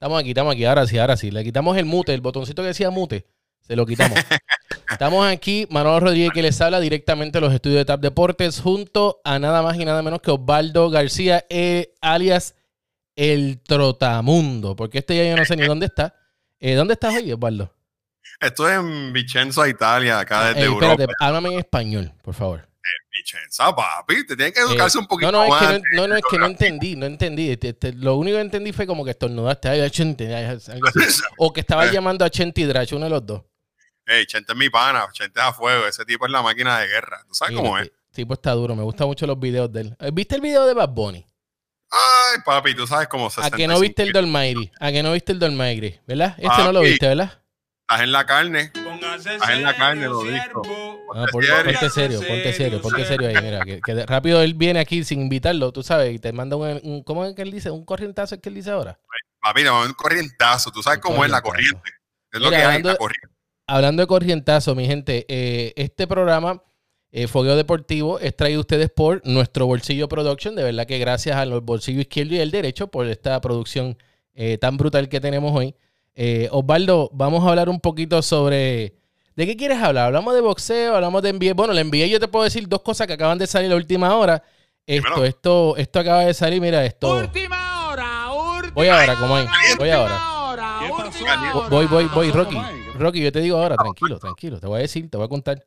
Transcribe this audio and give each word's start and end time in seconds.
Estamos 0.00 0.18
aquí, 0.18 0.30
estamos 0.30 0.54
aquí. 0.54 0.64
Ahora 0.64 0.86
sí, 0.86 0.96
ahora 0.96 1.14
sí. 1.14 1.30
Le 1.30 1.44
quitamos 1.44 1.76
el 1.76 1.84
mute, 1.84 2.14
el 2.14 2.22
botoncito 2.22 2.62
que 2.62 2.68
decía 2.68 2.88
mute. 2.88 3.26
Se 3.60 3.76
lo 3.76 3.84
quitamos. 3.84 4.18
estamos 4.90 5.26
aquí, 5.26 5.66
Manuel 5.68 6.00
Rodríguez 6.00 6.30
que 6.32 6.40
les 6.40 6.58
habla 6.62 6.80
directamente 6.80 7.36
de 7.36 7.42
los 7.42 7.52
estudios 7.52 7.80
de 7.80 7.84
TAP 7.84 8.00
Deportes 8.00 8.60
junto 8.60 9.20
a 9.24 9.38
nada 9.38 9.60
más 9.60 9.76
y 9.78 9.84
nada 9.84 10.00
menos 10.00 10.22
que 10.22 10.30
Osvaldo 10.30 10.88
García, 10.88 11.44
eh, 11.50 11.92
alias 12.00 12.54
El 13.14 13.60
Trotamundo. 13.62 14.74
Porque 14.74 15.00
este 15.00 15.14
ya 15.18 15.24
yo 15.28 15.36
no 15.36 15.44
sé 15.44 15.54
ni 15.54 15.66
dónde 15.66 15.84
está. 15.84 16.14
Eh, 16.60 16.76
¿Dónde 16.76 16.94
estás 16.94 17.14
hoy, 17.14 17.30
Osvaldo? 17.32 17.70
Estoy 18.40 18.72
en 18.76 19.12
Vicenza, 19.12 19.68
Italia, 19.68 20.18
acá 20.20 20.46
desde 20.48 20.62
Eh, 20.62 20.64
Europa. 20.64 20.92
espérate, 20.92 21.12
háblame 21.20 21.50
en 21.52 21.58
español, 21.58 22.12
por 22.22 22.32
favor. 22.32 22.69
Vicenza, 23.12 23.74
papi, 23.74 24.26
te 24.26 24.36
tienes 24.36 24.54
que 24.54 24.60
educarse 24.60 24.98
Eh, 24.98 25.00
un 25.00 25.06
poquito 25.06 25.30
no, 25.30 25.38
no, 25.38 25.44
es 25.44 25.50
más. 25.50 25.60
que 25.60 25.78
no, 25.96 26.02
no, 26.02 26.08
no, 26.08 26.16
es 26.16 26.22
que 26.30 26.38
no 26.38 26.46
entendí, 26.46 26.96
no 26.96 27.06
entendí. 27.06 27.58
Lo 27.96 28.16
único 28.16 28.36
que 28.36 28.40
entendí 28.42 28.72
fue 28.72 28.86
como 28.86 29.04
que 29.04 29.10
estornudaste. 29.10 29.68
Ay, 29.68 29.90
Chente, 29.90 30.34
ay, 30.34 30.44
algo 30.44 30.86
así. 30.88 31.22
O 31.38 31.52
que 31.52 31.60
estabas 31.60 31.92
llamando 31.92 32.24
a 32.24 32.30
Chente 32.30 32.62
y 32.62 32.64
Drach, 32.64 32.92
uno 32.92 33.04
de 33.04 33.10
los 33.10 33.26
dos. 33.26 33.42
Ey, 34.06 34.26
Chente 34.26 34.52
es 34.52 34.58
mi 34.58 34.70
pana, 34.70 35.06
Chente 35.12 35.38
es 35.38 35.46
a 35.46 35.52
fuego, 35.52 35.86
ese 35.86 36.04
tipo 36.04 36.26
es 36.26 36.32
la 36.32 36.42
máquina 36.42 36.78
de 36.80 36.86
guerra. 36.88 37.22
¿Tú 37.28 37.34
sabes 37.34 37.52
Mira, 37.52 37.62
cómo 37.62 37.78
es? 37.78 37.84
el 37.84 37.92
tipo 38.12 38.34
está 38.34 38.52
duro, 38.52 38.74
me 38.74 38.82
gustan 38.82 39.06
mucho 39.06 39.26
los 39.26 39.38
videos 39.38 39.70
de 39.72 39.82
él. 39.82 39.96
Eh, 40.00 40.10
¿Viste 40.12 40.34
el 40.36 40.40
video 40.40 40.66
de 40.66 40.74
Bad 40.74 40.88
Bunny? 40.88 41.24
Ay, 41.90 42.38
papi, 42.44 42.74
tú 42.74 42.86
sabes 42.86 43.08
cómo 43.08 43.30
se 43.30 43.40
A 43.44 43.50
que 43.50 43.66
no 43.66 43.78
viste 43.80 44.02
el 44.02 44.12
Dolmairi, 44.12 44.70
a 44.80 44.90
que 44.92 45.02
no 45.02 45.12
viste 45.12 45.32
el 45.32 45.38
Dolmairi, 45.38 46.00
¿verdad? 46.06 46.34
Este 46.38 46.64
no 46.64 46.72
lo 46.72 46.80
viste, 46.80 47.06
¿verdad? 47.08 47.42
Estás 47.82 48.02
en 48.02 48.12
la 48.12 48.24
carne. 48.26 48.72
Estás 49.26 49.50
en 49.50 49.62
la 49.62 49.76
carne, 49.76 50.06
lo 50.06 50.22
dijo. 50.22 50.62
Ah, 51.14 51.26
ponte 51.32 51.90
serio, 51.90 52.20
ponte 52.20 52.52
serio, 52.52 52.80
ponte 52.80 53.04
serio 53.04 53.28
ahí, 53.28 53.34
mira, 53.42 53.60
que, 53.64 53.80
rápido 54.06 54.42
él 54.42 54.54
viene 54.54 54.80
aquí 54.80 55.02
sin 55.04 55.20
invitarlo, 55.22 55.72
tú 55.72 55.82
sabes, 55.82 56.14
y 56.14 56.18
te 56.18 56.32
manda 56.32 56.56
un, 56.56 56.80
un- 56.82 57.02
¿cómo 57.02 57.24
es 57.24 57.34
que 57.34 57.42
él 57.42 57.50
dice? 57.50 57.70
Un 57.70 57.84
corrientazo 57.84 58.34
es 58.36 58.40
que 58.40 58.48
él 58.48 58.54
dice 58.56 58.70
ahora. 58.70 58.98
Papi, 59.42 59.62
dar 59.62 59.72
un 59.86 59.92
corrientazo. 59.94 60.70
Tú 60.70 60.82
sabes 60.82 60.98
Un 60.98 61.02
cómo 61.02 61.24
es 61.24 61.30
la 61.30 61.40
corriente. 61.42 61.80
Es 62.32 62.40
lo 62.40 62.50
que 62.50 62.56
hay, 62.56 62.62
hablando 62.62 62.88
la 62.88 62.92
de- 62.92 62.98
corriente. 62.98 63.28
Hablando 63.66 64.02
de 64.02 64.06
corrientazo, 64.06 64.74
mi 64.74 64.86
gente, 64.86 65.24
eh, 65.28 65.72
este 65.76 66.06
programa, 66.06 66.62
eh, 67.12 67.26
Fogueo 67.26 67.56
Deportivo, 67.56 68.18
es 68.20 68.36
traído 68.36 68.58
a 68.58 68.62
ustedes 68.62 68.90
por 68.90 69.20
nuestro 69.24 69.66
Bolsillo 69.66 70.08
Production. 70.08 70.54
De 70.56 70.62
verdad 70.64 70.86
que 70.86 70.98
gracias 70.98 71.36
al 71.36 71.58
bolsillo 71.60 72.00
izquierdo 72.00 72.34
y 72.34 72.38
el 72.40 72.50
derecho 72.50 72.88
por 72.88 73.06
esta 73.06 73.40
producción 73.40 73.96
eh, 74.34 74.58
tan 74.58 74.76
brutal 74.76 75.08
que 75.08 75.20
tenemos 75.20 75.56
hoy. 75.56 75.74
Eh, 76.14 76.48
Osvaldo, 76.50 77.10
vamos 77.12 77.44
a 77.46 77.50
hablar 77.50 77.68
un 77.68 77.80
poquito 77.80 78.20
sobre... 78.22 78.94
¿De 79.36 79.46
qué 79.46 79.56
quieres 79.56 79.78
hablar? 79.80 80.06
¿Hablamos 80.06 80.34
de 80.34 80.40
boxeo? 80.40 80.94
¿Hablamos 80.94 81.22
de 81.22 81.32
NBA? 81.32 81.54
Bueno, 81.54 81.72
le 81.72 81.80
envié 81.80 82.08
yo 82.08 82.20
te 82.20 82.28
puedo 82.28 82.44
decir 82.44 82.68
dos 82.68 82.82
cosas 82.82 83.06
que 83.06 83.12
acaban 83.14 83.38
de 83.38 83.46
salir 83.46 83.70
la 83.70 83.76
última 83.76 84.14
hora. 84.14 84.42
Esto, 84.86 85.24
esto, 85.24 85.76
esto 85.76 86.00
acaba 86.00 86.24
de 86.24 86.34
salir, 86.34 86.60
mira, 86.60 86.84
esto... 86.84 87.16
Última 87.16 87.88
hora, 87.88 88.32
última 88.32 88.74
Voy 88.74 88.88
ahora, 88.88 89.14
como 89.16 89.36
hay. 89.36 89.46
Voy 89.78 89.90
ahora. 89.90 90.32
hora, 90.48 90.78
¿Qué 90.80 90.88
pasó? 90.90 91.06
última 91.06 91.54
hora. 91.54 91.68
Voy, 91.68 91.86
voy, 91.86 92.04
voy, 92.06 92.30
Rocky. 92.32 92.56
Rocky, 92.98 93.22
yo 93.22 93.30
te 93.32 93.40
digo 93.40 93.56
ahora, 93.58 93.76
tranquilo, 93.76 94.18
tranquilo. 94.18 94.58
Te 94.58 94.66
voy 94.66 94.78
a 94.78 94.82
decir, 94.82 95.08
te 95.08 95.16
voy 95.16 95.26
a 95.26 95.28
contar. 95.28 95.64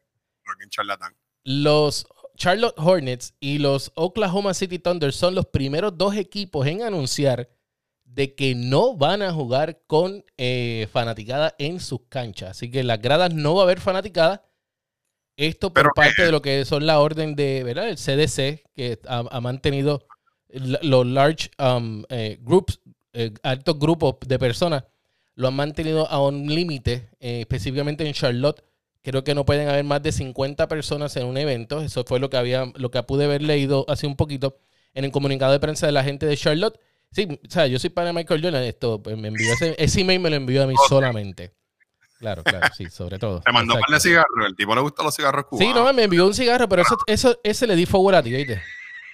Los 1.46 2.06
Charlotte 2.36 2.76
Hornets 2.78 3.34
y 3.40 3.60
los 3.60 3.92
Oklahoma 3.96 4.54
City 4.54 4.80
Thunder 4.80 5.14
son 5.14 5.36
los 5.36 5.46
primeros 5.46 5.98
dos 5.98 6.16
equipos 6.16 6.66
en 6.68 6.84
anunciar 6.84 7.50
de 8.14 8.36
que 8.36 8.54
no 8.54 8.96
van 8.96 9.22
a 9.22 9.34
jugar 9.34 9.82
con 9.88 10.24
eh, 10.38 10.88
fanaticada 10.92 11.56
en 11.58 11.80
sus 11.80 12.02
canchas. 12.10 12.52
Así 12.52 12.70
que 12.70 12.82
en 12.82 12.88
las 12.88 13.02
gradas 13.02 13.34
no 13.34 13.56
va 13.56 13.62
a 13.62 13.64
haber 13.66 13.80
fanaticada. 13.80 14.44
Esto 15.36 15.74
por 15.74 15.82
Pero, 15.82 15.92
parte 15.96 16.22
eh, 16.22 16.26
de 16.26 16.32
lo 16.32 16.42
que 16.42 16.64
son 16.66 16.86
la 16.86 17.00
orden 17.00 17.36
de, 17.36 17.64
¿verdad? 17.64 17.90
El 17.90 17.98
CDC, 17.98 18.64
que 18.76 19.00
ha, 19.08 19.24
ha 19.30 19.42
mantenido 19.42 20.06
los 20.50 21.08
large 21.08 21.50
um, 21.58 22.04
eh, 22.10 22.38
groups, 22.42 22.80
eh, 23.14 23.32
altos 23.42 23.80
grupos 23.80 24.18
de 24.28 24.38
personas, 24.38 24.84
lo 25.34 25.48
han 25.48 25.56
mantenido 25.56 26.08
a 26.08 26.24
un 26.24 26.46
límite, 26.54 27.10
específicamente 27.20 28.06
en 28.06 28.14
Charlotte. 28.14 28.64
Creo 29.02 29.24
que 29.24 29.34
no 29.34 29.46
pueden 29.46 29.68
haber 29.68 29.84
más 29.84 30.04
de 30.04 30.12
50 30.12 30.68
personas 30.68 31.16
en 31.18 31.26
un 31.26 31.38
evento. 31.38 31.82
Eso 31.82 32.04
fue 32.06 32.20
lo 32.20 32.30
que 32.30 32.38
había, 32.38 32.72
lo 32.76 32.92
que 32.92 33.02
pude 33.02 33.26
haber 33.26 33.42
leído 33.42 33.86
hace 33.88 34.06
un 34.06 34.16
poquito 34.16 34.60
en 34.94 35.06
el 35.06 35.12
comunicado 35.12 35.52
de 35.52 35.60
prensa 35.60 35.88
de 35.88 35.92
la 35.92 36.04
gente 36.04 36.28
de 36.28 36.38
Charlotte. 36.38 36.80
Sí, 37.14 37.28
o 37.32 37.50
sea, 37.50 37.68
yo 37.68 37.78
soy 37.80 37.90
para 37.90 38.08
de 38.08 38.14
Michael 38.14 38.42
Jordan. 38.42 38.64
Esto 38.64 39.02
pues, 39.02 39.18
me 39.18 39.28
envió 39.28 39.54
ese, 39.54 39.76
ese 39.78 40.02
email 40.02 40.20
me 40.20 40.30
lo 40.30 40.36
envió 40.36 40.64
a 40.64 40.68
mí 40.68 40.74
solamente. 40.88 41.54
Claro, 42.20 42.44
claro, 42.44 42.68
sí, 42.76 42.90
sobre 42.90 43.20
todo. 43.20 43.42
Te 43.42 43.52
mandó 43.52 43.74
Exacto. 43.74 43.92
par 43.92 43.96
de 43.96 44.02
cigarros. 44.02 44.48
El 44.48 44.56
tipo 44.56 44.74
le 44.74 44.82
gustan 44.82 45.06
los 45.06 45.16
cigarros 45.16 45.46
cubanos. 45.46 45.74
Sí, 45.74 45.80
no, 45.80 45.94
me 45.94 46.04
envió 46.04 46.26
un 46.26 46.34
cigarro, 46.34 46.70
pero 46.70 46.82
eso, 46.82 46.98
eso 47.06 47.40
ese 47.44 47.68
le 47.68 47.76
di 47.76 47.86
favor 47.86 48.16
a 48.16 48.24
ti, 48.24 48.34
¿oíste? 48.34 48.62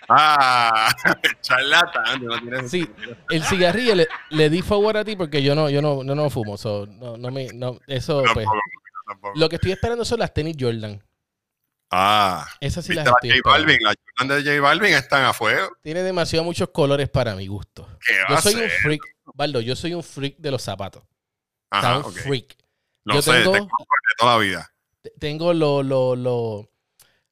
Ah, 0.08 0.92
charlatán. 1.42 2.70
Sí, 2.70 2.88
el 3.30 3.44
cigarrillo 3.44 3.96
le, 3.96 4.08
le 4.30 4.50
di 4.50 4.62
favor 4.62 4.98
a 4.98 5.04
ti 5.04 5.16
porque 5.16 5.44
yo 5.44 5.56
no, 5.56 5.70
yo 5.70 5.82
no, 5.82 6.04
no, 6.04 6.16
no 6.16 6.30
fumo. 6.30 6.58
so, 6.58 6.86
no, 6.88 7.18
no 7.18 7.32
me, 7.32 7.48
no, 7.54 7.80
eso, 7.88 8.22
pues. 8.34 8.46
Tampoco, 8.46 8.60
tampoco. 9.08 9.40
Lo 9.40 9.50
que 9.50 9.56
estoy 9.56 9.72
esperando 9.72 10.06
son 10.06 10.20
las 10.20 10.34
tenis 10.34 10.56
Jordan. 10.60 11.02
Ah, 11.92 12.48
Esas 12.60 12.86
sí 12.86 12.92
¿viste 12.92 13.06
las 13.06 13.14
la 13.24 13.30
estoy 13.30 13.42
J. 13.42 13.50
Balvin? 13.50 13.78
Las 13.82 13.96
De 14.28 14.44
J 14.44 14.60
Balvin 14.62 14.94
están 14.94 15.24
a 15.26 15.34
fuego. 15.34 15.70
Tiene 15.82 16.04
demasiado 16.04 16.44
muchos 16.44 16.70
colores 16.70 17.10
para 17.10 17.36
mi 17.36 17.48
gusto. 17.48 17.88
¿Qué 18.06 18.14
va 18.30 18.36
Yo 18.36 18.42
soy 18.42 18.56
un 18.56 18.70
freak, 18.70 19.02
Baldo, 19.34 19.62
yo 19.62 19.76
soy 19.76 19.94
un 19.94 20.04
freak 20.04 20.38
de 20.38 20.52
los 20.52 20.62
zapatos. 20.62 21.04
Ajá, 21.70 22.00
un 22.00 22.06
ok. 22.06 22.12
freak. 22.18 22.58
Lo 23.06 23.16
yo 23.16 23.22
sé, 23.22 23.32
tengo- 23.32 23.52
te 23.54 23.60
de 23.60 23.68
toda 24.18 24.34
la 24.34 24.40
vida. 24.44 24.74
Tengo 25.20 25.54
lo, 25.54 25.82
lo, 25.84 26.16
lo, 26.16 26.70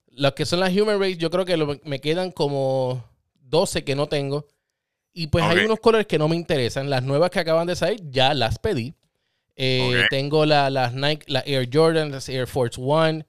los 0.07 0.33
que 0.33 0.45
son 0.45 0.59
las 0.61 0.71
Human 0.75 0.99
Race, 0.99 1.17
yo 1.17 1.29
creo 1.29 1.43
que 1.45 1.57
lo- 1.57 1.79
me 1.83 1.99
quedan 1.99 2.31
como 2.31 3.03
12 3.35 3.83
que 3.83 3.95
no 3.95 4.07
tengo. 4.07 4.47
Y 5.13 5.27
pues 5.27 5.43
hay 5.43 5.65
unos 5.65 5.79
colores 5.79 6.05
que 6.07 6.19
no 6.19 6.27
me 6.27 6.35
interesan. 6.35 6.89
Las 6.89 7.03
nuevas 7.03 7.31
que 7.31 7.39
acaban 7.39 7.65
de 7.67 7.75
salir, 7.75 7.99
ya 8.09 8.33
las 8.33 8.59
pedí. 8.59 8.93
Eh. 9.55 10.05
Tengo 10.11 10.45
la- 10.45 10.69
las 10.69 10.93
Nike, 10.93 11.25
las 11.27 11.45
Air 11.47 11.67
Jordan, 11.73 12.11
las 12.11 12.29
Air 12.29 12.45
Force 12.47 12.79
One. 12.79 13.25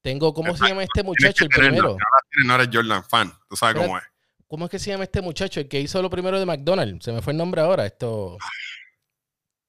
Tengo, 0.00 0.32
¿cómo 0.32 0.56
se 0.56 0.66
llama 0.68 0.84
este 0.84 1.02
muchacho, 1.02 1.44
el 1.44 1.50
primero? 1.50 1.96
No 2.44 2.54
eres 2.54 2.68
Jordan 2.72 3.04
fan. 3.04 3.32
Tú 3.48 3.56
sabes 3.56 3.76
cómo 3.76 3.98
es. 3.98 4.04
¿Cómo 4.46 4.64
es 4.66 4.70
que 4.70 4.78
se 4.78 4.90
llama 4.90 5.04
este 5.04 5.22
muchacho? 5.22 5.60
El 5.60 5.68
que 5.68 5.80
hizo 5.80 6.02
lo 6.02 6.10
primero 6.10 6.38
de 6.38 6.44
McDonald's. 6.46 7.04
Se 7.04 7.12
me 7.12 7.22
fue 7.22 7.32
el 7.32 7.38
nombre 7.38 7.60
ahora. 7.62 7.86
Esto. 7.86 8.36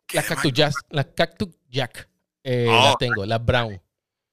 ¿Qué 0.06 0.18
Las 0.18 0.25
Cactus 0.27 0.54
Jack. 0.54 0.74
Las 0.89 1.06
Cactus 1.15 1.50
Jack. 1.69 2.10
eh, 2.44 2.68
Oh. 2.69 2.83
Las 2.83 2.98
tengo. 2.98 3.25
Las 3.25 3.44
Brown. 3.45 3.81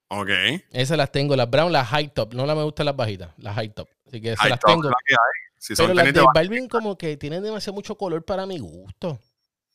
Ok. 0.09 0.29
Esas 0.71 0.97
las 0.97 1.11
tengo. 1.11 1.35
Las 1.35 1.49
Brown, 1.49 1.71
las 1.71 1.87
High 1.87 2.13
Top. 2.13 2.33
No 2.33 2.45
las 2.45 2.55
me 2.57 2.63
gustan 2.63 2.85
las 2.85 2.95
bajitas. 2.95 3.31
Las 3.37 3.55
High 3.55 3.73
Top. 3.73 3.87
Así 4.05 4.19
que 4.19 4.33
esas 4.33 4.49
las 4.49 4.59
tengo. 4.59 4.89
la 4.89 4.95
que 5.05 5.13
hay. 5.13 5.41
Si 5.57 5.75
son 5.75 5.87
Pero 5.87 5.93
las 5.93 6.13
de 6.13 6.21
Balvin 6.33 6.67
como 6.67 6.97
que 6.97 7.15
tienen 7.17 7.43
demasiado 7.43 7.75
mucho 7.75 7.95
color 7.95 8.25
para 8.25 8.45
mi 8.45 8.57
gusto. 8.59 9.19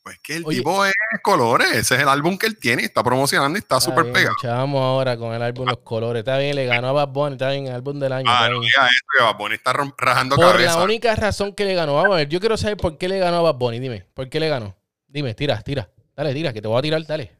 Pues 0.06 0.20
que 0.20 0.36
el 0.36 0.44
Oye. 0.46 0.58
tipo 0.58 0.86
es 0.86 0.92
colores. 1.20 1.68
Ese 1.72 1.96
es 1.96 2.00
el 2.02 2.08
álbum 2.08 2.38
que 2.38 2.46
él 2.46 2.56
tiene. 2.56 2.84
Está 2.84 3.02
promocionando 3.02 3.58
y 3.58 3.60
está 3.60 3.80
súper 3.80 4.12
pegado. 4.12 4.36
Chamo 4.40 4.80
ahora 4.80 5.16
con 5.16 5.34
el 5.34 5.42
álbum 5.42 5.66
Los 5.66 5.78
Colores. 5.78 6.20
Está 6.20 6.38
bien, 6.38 6.54
le 6.54 6.64
ganó 6.64 6.90
a 6.90 6.92
Bad 6.92 7.08
Bunny. 7.08 7.32
Está 7.32 7.50
bien, 7.50 7.66
el 7.66 7.72
álbum 7.74 7.98
del 7.98 8.12
año. 8.12 8.26
Ah, 8.30 8.48
no 8.48 8.60
diga 8.60 8.86
eso 8.86 9.04
que 9.16 9.24
Bad 9.24 9.36
Bunny 9.36 9.54
está 9.56 9.72
rajando 9.72 10.36
Por 10.36 10.52
cabeza. 10.52 10.76
la 10.78 10.84
única 10.84 11.12
razón 11.16 11.52
que 11.52 11.64
le 11.64 11.74
ganó. 11.74 11.94
Vamos 11.96 12.12
a 12.12 12.18
ver, 12.18 12.28
yo 12.28 12.38
quiero 12.38 12.56
saber 12.56 12.76
por 12.76 12.96
qué 12.98 13.08
le 13.08 13.18
ganó 13.18 13.38
a 13.38 13.42
Bad 13.42 13.56
Bunny. 13.56 13.80
Dime, 13.80 14.06
¿por 14.14 14.28
qué 14.28 14.38
le 14.38 14.48
ganó? 14.48 14.76
Dime, 15.08 15.34
tira, 15.34 15.60
tira. 15.62 15.90
Dale, 16.14 16.32
tira, 16.32 16.52
que 16.52 16.62
te 16.62 16.68
voy 16.68 16.78
a 16.78 16.82
tirar, 16.82 17.04
dale. 17.04 17.32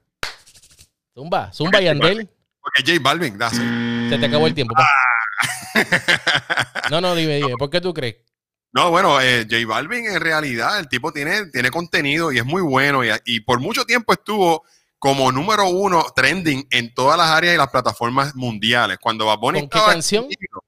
Zumba, 1.14 1.52
Zumba 1.52 1.80
y 1.80 1.86
Andel. 1.86 2.28
Porque 2.60 2.82
J 2.84 2.98
Balvin, 3.00 3.40
así. 3.40 4.08
Se 4.10 4.18
te 4.18 4.26
acabó 4.26 4.48
el 4.48 4.54
tiempo. 4.54 4.74
pa. 4.74 4.88
No, 6.90 7.00
no, 7.00 7.14
dime, 7.14 7.36
dime. 7.36 7.54
¿Por 7.58 7.70
qué 7.70 7.80
tú 7.80 7.94
crees? 7.94 8.16
No, 8.76 8.90
bueno, 8.90 9.18
eh, 9.22 9.46
J 9.50 9.66
Balvin 9.66 10.04
en 10.04 10.20
realidad, 10.20 10.78
el 10.78 10.86
tipo 10.86 11.10
tiene, 11.10 11.46
tiene 11.46 11.70
contenido 11.70 12.30
y 12.30 12.38
es 12.38 12.44
muy 12.44 12.60
bueno 12.60 13.02
y, 13.02 13.08
y 13.24 13.40
por 13.40 13.58
mucho 13.58 13.86
tiempo 13.86 14.12
estuvo 14.12 14.64
como 14.98 15.32
número 15.32 15.66
uno 15.66 16.04
trending 16.14 16.66
en 16.70 16.92
todas 16.92 17.16
las 17.16 17.28
áreas 17.28 17.54
y 17.54 17.56
las 17.56 17.70
plataformas 17.70 18.34
mundiales. 18.34 18.98
Cuando 19.00 19.24
Bad 19.24 19.38
Bunny 19.38 19.60
¿Con 19.60 19.68
qué 19.70 19.78
canción? 19.78 20.24
activo, 20.24 20.62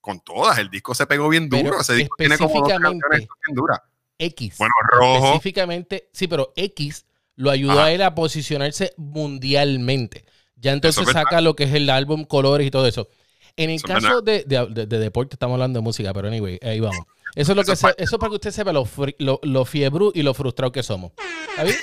Con 0.00 0.20
todas, 0.20 0.56
el 0.56 0.70
disco 0.70 0.94
se 0.94 1.06
pegó 1.06 1.28
bien 1.28 1.50
Pero 1.50 1.64
duro. 1.64 1.80
Ese 1.82 1.94
disco 1.96 2.14
tiene 2.16 2.38
como 2.38 2.60
dos 2.60 2.68
canciones 2.68 3.00
bien 3.10 3.54
duras. 3.54 3.80
X. 4.18 4.56
Bueno, 4.56 4.72
rojo. 4.92 5.26
Específicamente, 5.26 6.08
sí, 6.14 6.28
pero 6.28 6.54
X 6.56 7.04
lo 7.36 7.50
ayudó 7.50 7.72
Ajá. 7.72 7.84
a 7.84 7.92
él 7.92 8.00
a 8.00 8.14
posicionarse 8.14 8.94
mundialmente. 8.96 10.24
Ya 10.56 10.72
entonces 10.72 11.06
es 11.06 11.12
saca 11.12 11.42
lo 11.42 11.56
que 11.56 11.64
es 11.64 11.74
el 11.74 11.90
álbum, 11.90 12.24
colores 12.24 12.66
y 12.66 12.70
todo 12.70 12.86
eso. 12.86 13.08
En 13.56 13.70
el 13.70 13.82
caso 13.82 14.20
de, 14.22 14.44
de- 14.46 14.66
de- 14.66 14.86
de 14.86 14.98
deporte, 14.98 15.34
estamos 15.34 15.54
hablando 15.54 15.78
de 15.78 15.82
música, 15.82 16.12
pero 16.12 16.28
anyway, 16.28 16.58
ahí 16.62 16.80
vamos. 16.80 17.04
Eso 17.34 17.52
es 17.52 17.56
lo 17.56 17.62
Eso 17.62 17.72
que 17.72 17.76
se- 17.76 17.94
eso 17.98 18.16
es 18.16 18.18
para 18.18 18.30
que 18.30 18.34
usted 18.36 18.50
sepa 18.50 18.72
lo, 18.72 18.88
lo, 19.18 19.40
lo 19.42 19.64
fiebru 19.64 20.12
y 20.14 20.22
lo 20.22 20.34
frustrado 20.34 20.72
que 20.72 20.82
somos. 20.82 21.12
¿Está? 21.58 21.78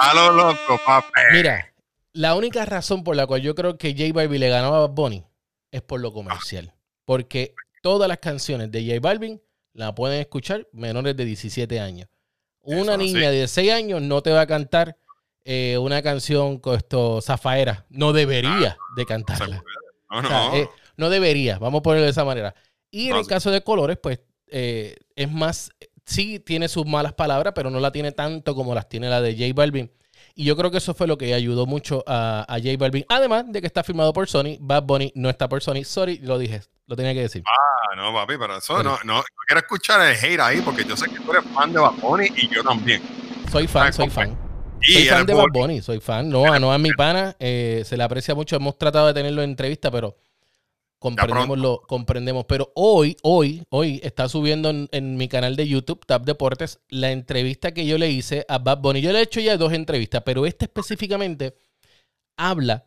A 0.00 0.14
lo 0.14 0.32
loco, 0.32 0.80
papi. 0.86 1.08
Mira, 1.32 1.72
la 2.12 2.34
única 2.36 2.64
razón 2.64 3.02
por 3.04 3.16
la 3.16 3.26
cual 3.26 3.42
yo 3.42 3.54
creo 3.54 3.76
que 3.78 3.92
J 3.92 4.12
Balvin 4.12 4.40
le 4.40 4.48
ganó 4.48 4.74
a 4.74 4.80
Bad 4.86 4.90
Bunny 4.90 5.24
es 5.72 5.82
por 5.82 6.00
lo 6.00 6.12
comercial. 6.12 6.72
Porque 7.04 7.54
todas 7.82 8.08
las 8.08 8.18
canciones 8.18 8.70
de 8.70 8.86
J 8.86 9.00
Balvin 9.00 9.40
la 9.72 9.94
pueden 9.94 10.20
escuchar 10.20 10.68
menores 10.72 11.16
de 11.16 11.24
17 11.24 11.80
años. 11.80 12.08
Una 12.60 12.92
Eso, 12.94 13.00
sí. 13.02 13.12
niña 13.14 13.30
de 13.30 13.48
6 13.48 13.72
años 13.72 14.02
no 14.02 14.22
te 14.22 14.30
va 14.30 14.42
a 14.42 14.46
cantar 14.46 14.96
eh, 15.44 15.78
una 15.78 16.02
canción 16.02 16.58
con 16.58 16.76
esto, 16.76 17.20
Zafaera. 17.22 17.86
No 17.88 18.12
debería 18.12 18.76
de 18.96 19.06
cantarla. 19.06 19.62
No, 20.10 20.18
O 20.18 20.22
no. 20.22 20.28
sea, 20.28 20.56
eh, 20.56 20.68
no 20.98 21.08
debería, 21.08 21.58
vamos 21.58 21.78
a 21.78 21.82
ponerlo 21.82 22.04
de 22.04 22.10
esa 22.10 22.24
manera. 22.24 22.54
Y 22.90 23.10
en 23.10 23.16
el 23.16 23.26
caso 23.26 23.50
de 23.50 23.62
colores, 23.62 23.96
pues 24.02 24.20
eh, 24.48 24.96
es 25.14 25.30
más, 25.30 25.70
sí 26.04 26.40
tiene 26.40 26.68
sus 26.68 26.84
malas 26.84 27.14
palabras, 27.14 27.54
pero 27.54 27.70
no 27.70 27.80
la 27.80 27.92
tiene 27.92 28.12
tanto 28.12 28.54
como 28.54 28.74
las 28.74 28.88
tiene 28.88 29.08
la 29.08 29.22
de 29.22 29.32
J 29.32 29.52
Balvin. 29.54 29.90
Y 30.34 30.44
yo 30.44 30.56
creo 30.56 30.70
que 30.70 30.78
eso 30.78 30.94
fue 30.94 31.06
lo 31.06 31.16
que 31.16 31.34
ayudó 31.34 31.66
mucho 31.66 32.02
a, 32.06 32.44
a 32.48 32.58
J 32.58 32.76
Balvin. 32.78 33.04
Además 33.08 33.44
de 33.48 33.60
que 33.60 33.66
está 33.66 33.84
firmado 33.84 34.12
por 34.12 34.28
Sony, 34.28 34.56
Bad 34.60 34.82
Bunny 34.82 35.12
no 35.14 35.30
está 35.30 35.48
por 35.48 35.62
Sony. 35.62 35.84
Sorry, 35.84 36.18
lo 36.18 36.36
dije, 36.38 36.62
lo 36.86 36.96
tenía 36.96 37.14
que 37.14 37.22
decir. 37.22 37.44
Ah, 37.46 37.94
no, 37.96 38.12
papi, 38.12 38.34
pero 38.38 38.56
eso 38.56 38.82
no, 38.82 38.98
no, 39.04 39.18
no 39.18 39.24
quiero 39.46 39.60
escuchar 39.60 40.00
el 40.00 40.16
hate 40.16 40.40
ahí 40.40 40.60
porque 40.60 40.84
yo 40.84 40.96
sé 40.96 41.08
que 41.08 41.20
tú 41.20 41.30
eres 41.30 41.44
fan 41.52 41.72
de 41.72 41.78
Bad 41.78 41.94
Bunny 41.94 42.28
y 42.36 42.48
yo 42.52 42.64
también. 42.64 43.02
Soy 43.52 43.68
fan, 43.68 43.92
soy 43.92 44.10
fan. 44.10 44.36
soy 44.82 45.04
fan 45.04 45.26
de 45.26 45.34
Bad 45.34 45.52
Bunny, 45.52 45.80
soy 45.80 46.00
fan. 46.00 46.28
No, 46.28 46.58
no 46.58 46.74
es 46.74 46.80
mi 46.80 46.90
pana, 46.92 47.36
eh, 47.38 47.82
se 47.84 47.96
le 47.96 48.02
aprecia 48.02 48.34
mucho. 48.34 48.56
Hemos 48.56 48.76
tratado 48.76 49.06
de 49.06 49.14
tenerlo 49.14 49.42
en 49.42 49.50
entrevista, 49.50 49.90
pero 49.90 50.16
comprendemos 50.98 51.58
lo 51.58 51.80
comprendemos. 51.82 52.44
Pero 52.46 52.72
hoy, 52.74 53.16
hoy, 53.22 53.62
hoy 53.70 54.00
está 54.02 54.28
subiendo 54.28 54.70
en, 54.70 55.16
mi 55.16 55.28
canal 55.28 55.56
de 55.56 55.68
YouTube, 55.68 56.04
Tap 56.06 56.24
Deportes, 56.24 56.80
la 56.88 57.10
entrevista 57.10 57.72
que 57.72 57.86
yo 57.86 57.98
le 57.98 58.10
hice 58.10 58.44
a 58.48 58.58
Bad 58.58 58.78
Bunny. 58.80 59.00
Yo 59.00 59.12
le 59.12 59.20
he 59.20 59.22
hecho 59.22 59.40
ya 59.40 59.56
dos 59.56 59.72
entrevistas, 59.72 60.22
pero 60.24 60.46
esta 60.46 60.64
específicamente 60.64 61.54
habla 62.36 62.84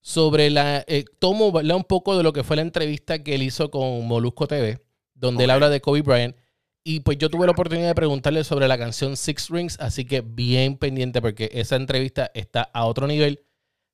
sobre 0.00 0.50
la. 0.50 0.84
Eh, 0.86 1.04
tomo 1.18 1.48
un 1.48 1.84
poco 1.84 2.16
de 2.16 2.22
lo 2.22 2.32
que 2.32 2.44
fue 2.44 2.56
la 2.56 2.62
entrevista 2.62 3.22
que 3.22 3.34
él 3.34 3.42
hizo 3.42 3.70
con 3.70 4.06
Molusco 4.06 4.46
TV, 4.46 4.80
donde 5.14 5.44
él 5.44 5.50
habla 5.50 5.68
de 5.68 5.80
Kobe 5.80 6.02
Bryant. 6.02 6.36
Y 6.82 7.00
pues 7.00 7.18
yo 7.18 7.28
tuve 7.28 7.44
la 7.44 7.52
oportunidad 7.52 7.88
de 7.88 7.94
preguntarle 7.94 8.42
sobre 8.42 8.66
la 8.66 8.78
canción 8.78 9.16
Six 9.16 9.50
Rings, 9.50 9.78
así 9.80 10.06
que 10.06 10.22
bien 10.22 10.78
pendiente 10.78 11.20
porque 11.20 11.50
esa 11.52 11.76
entrevista 11.76 12.30
está 12.32 12.62
a 12.62 12.86
otro 12.86 13.06
nivel 13.06 13.44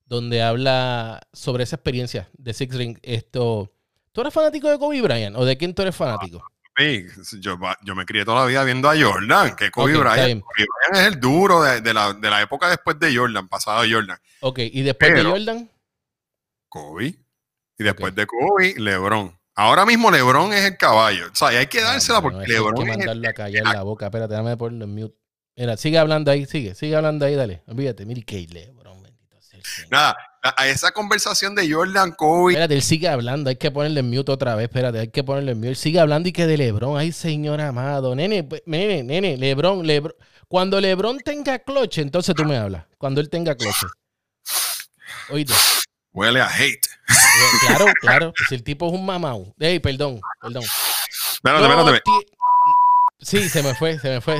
donde 0.06 0.42
habla 0.42 1.20
sobre 1.32 1.64
esa 1.64 1.76
experiencia 1.76 2.28
de 2.38 2.54
Six 2.54 2.74
Rings. 2.74 3.00
Esto, 3.02 3.72
¿Tú 4.12 4.22
eres 4.22 4.32
fanático 4.32 4.70
de 4.70 4.78
Kobe 4.78 5.02
Bryant 5.02 5.36
o 5.36 5.44
de 5.44 5.58
quién 5.58 5.74
tú 5.74 5.82
eres 5.82 5.94
fanático? 5.94 6.42
Sí, 6.78 7.06
yo, 7.40 7.58
yo, 7.82 7.94
me 7.94 8.04
crié 8.04 8.24
toda 8.24 8.40
la 8.40 8.46
vida 8.46 8.64
viendo 8.64 8.88
a 8.88 8.94
Jordan, 8.98 9.56
que 9.56 9.70
Kobe, 9.70 9.96
Bryant, 9.96 10.42
Kobe 10.42 10.66
Bryant 10.66 10.94
es 10.94 11.14
el 11.14 11.20
duro 11.20 11.62
de, 11.62 11.94
la, 11.94 12.12
de, 12.12 12.30
la, 12.30 12.42
época 12.42 12.68
después 12.68 12.98
de 12.98 13.16
Jordan, 13.16 13.48
pasado 13.48 13.82
de 13.82 13.92
Jordan. 13.92 14.18
Ok, 14.40 14.58
¿y 14.60 14.82
después 14.82 15.14
de 15.14 15.24
Jordan? 15.24 15.70
Kobe. 16.68 17.14
Y 17.78 17.84
después 17.84 18.14
de 18.14 18.26
Kobe, 18.26 18.74
LeBron. 18.78 19.38
Ahora 19.54 19.86
mismo 19.86 20.10
LeBron 20.10 20.52
es 20.52 20.64
el 20.64 20.76
caballo. 20.76 21.26
O 21.32 21.34
sea, 21.34 21.48
hay 21.48 21.66
que 21.66 21.80
dársela 21.80 22.20
porque 22.20 22.46
LeBron. 22.46 22.78
Hay 22.78 22.84
que 22.84 22.98
mandarlo 22.98 23.28
a 23.28 23.32
callar 23.32 23.64
la 23.64 23.82
boca. 23.82 24.06
Espérate, 24.06 24.34
déjame 24.34 24.56
ponerlo 24.56 24.84
en 24.84 24.94
mute. 24.94 25.16
Mira, 25.56 25.76
sigue 25.78 25.98
hablando 25.98 26.30
ahí, 26.30 26.44
sigue, 26.44 26.74
sigue 26.74 26.94
hablando 26.94 27.24
ahí, 27.24 27.34
dale. 27.34 27.62
Olvídate, 27.66 28.04
mire 28.04 28.22
que 28.22 28.36
Nada, 29.90 30.16
a 30.42 30.66
esa 30.68 30.92
conversación 30.92 31.54
de 31.54 31.70
Jordan, 31.70 32.12
Kobe. 32.12 32.52
Espérate, 32.52 32.74
él 32.74 32.82
sigue 32.82 33.08
hablando, 33.08 33.50
hay 33.50 33.56
que 33.56 33.70
ponerle 33.70 34.00
en 34.00 34.10
mute 34.10 34.30
otra 34.30 34.54
vez, 34.54 34.64
espérate, 34.64 35.00
hay 35.00 35.08
que 35.08 35.24
ponerle 35.24 35.52
en 35.52 35.58
mute. 35.58 35.70
Él 35.70 35.76
sigue 35.76 36.00
hablando 36.00 36.28
y 36.28 36.32
que 36.32 36.46
de 36.46 36.56
LeBron, 36.56 36.98
ay, 36.98 37.12
señor 37.12 37.60
amado. 37.60 38.14
Nene, 38.14 38.44
pues, 38.44 38.62
nene, 38.66 39.02
nene, 39.02 39.36
LeBron, 39.36 39.86
LeBron. 39.86 40.14
Cuando 40.48 40.80
LeBron 40.80 41.18
tenga 41.20 41.58
cloche, 41.58 42.02
entonces 42.02 42.34
tú 42.34 42.44
me 42.44 42.56
hablas. 42.56 42.86
Cuando 42.98 43.20
él 43.20 43.28
tenga 43.28 43.56
cloche. 43.56 43.86
Oído. 45.30 45.54
Huele 46.12 46.40
a 46.40 46.48
hate. 46.48 46.86
Claro, 47.66 47.86
claro. 48.00 48.32
Si 48.48 48.54
el 48.54 48.62
tipo 48.62 48.86
es 48.86 48.92
un 48.92 49.04
mamau. 49.04 49.54
Ey, 49.58 49.80
perdón, 49.80 50.20
perdón. 50.40 50.62
Espérate, 50.62 51.66
espérate. 51.66 52.02
Sí, 53.18 53.48
se 53.48 53.62
me 53.62 53.74
fue, 53.74 53.98
se 53.98 54.08
me 54.08 54.20
fue. 54.20 54.36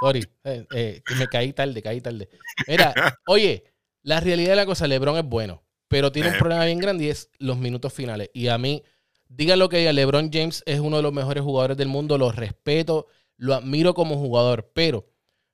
Sorry. 0.00 0.24
Eh, 0.44 0.66
eh, 0.74 1.02
me 1.16 1.26
caí 1.28 1.52
tarde, 1.52 1.82
caí 1.82 2.00
tarde. 2.00 2.28
Mira, 2.66 2.94
oye, 3.26 3.64
la 4.02 4.20
realidad 4.20 4.50
de 4.50 4.56
la 4.56 4.66
cosa, 4.66 4.86
LeBron 4.86 5.16
es 5.16 5.24
bueno, 5.24 5.62
pero 5.88 6.12
tiene 6.12 6.30
un 6.30 6.38
problema 6.38 6.64
bien 6.64 6.78
grande 6.78 7.04
y 7.04 7.08
es 7.08 7.30
los 7.38 7.56
minutos 7.56 7.92
finales. 7.92 8.30
Y 8.34 8.48
a 8.48 8.58
mí, 8.58 8.82
diga 9.28 9.56
lo 9.56 9.68
que 9.68 9.78
diga, 9.78 9.92
LeBron 9.92 10.30
James 10.32 10.62
es 10.66 10.80
uno 10.80 10.96
de 10.96 11.02
los 11.02 11.12
mejores 11.12 11.42
jugadores 11.42 11.76
del 11.76 11.88
mundo, 11.88 12.18
lo 12.18 12.32
respeto, 12.32 13.06
lo 13.36 13.54
admiro 13.54 13.94
como 13.94 14.16
jugador, 14.16 14.70
pero 14.74 15.06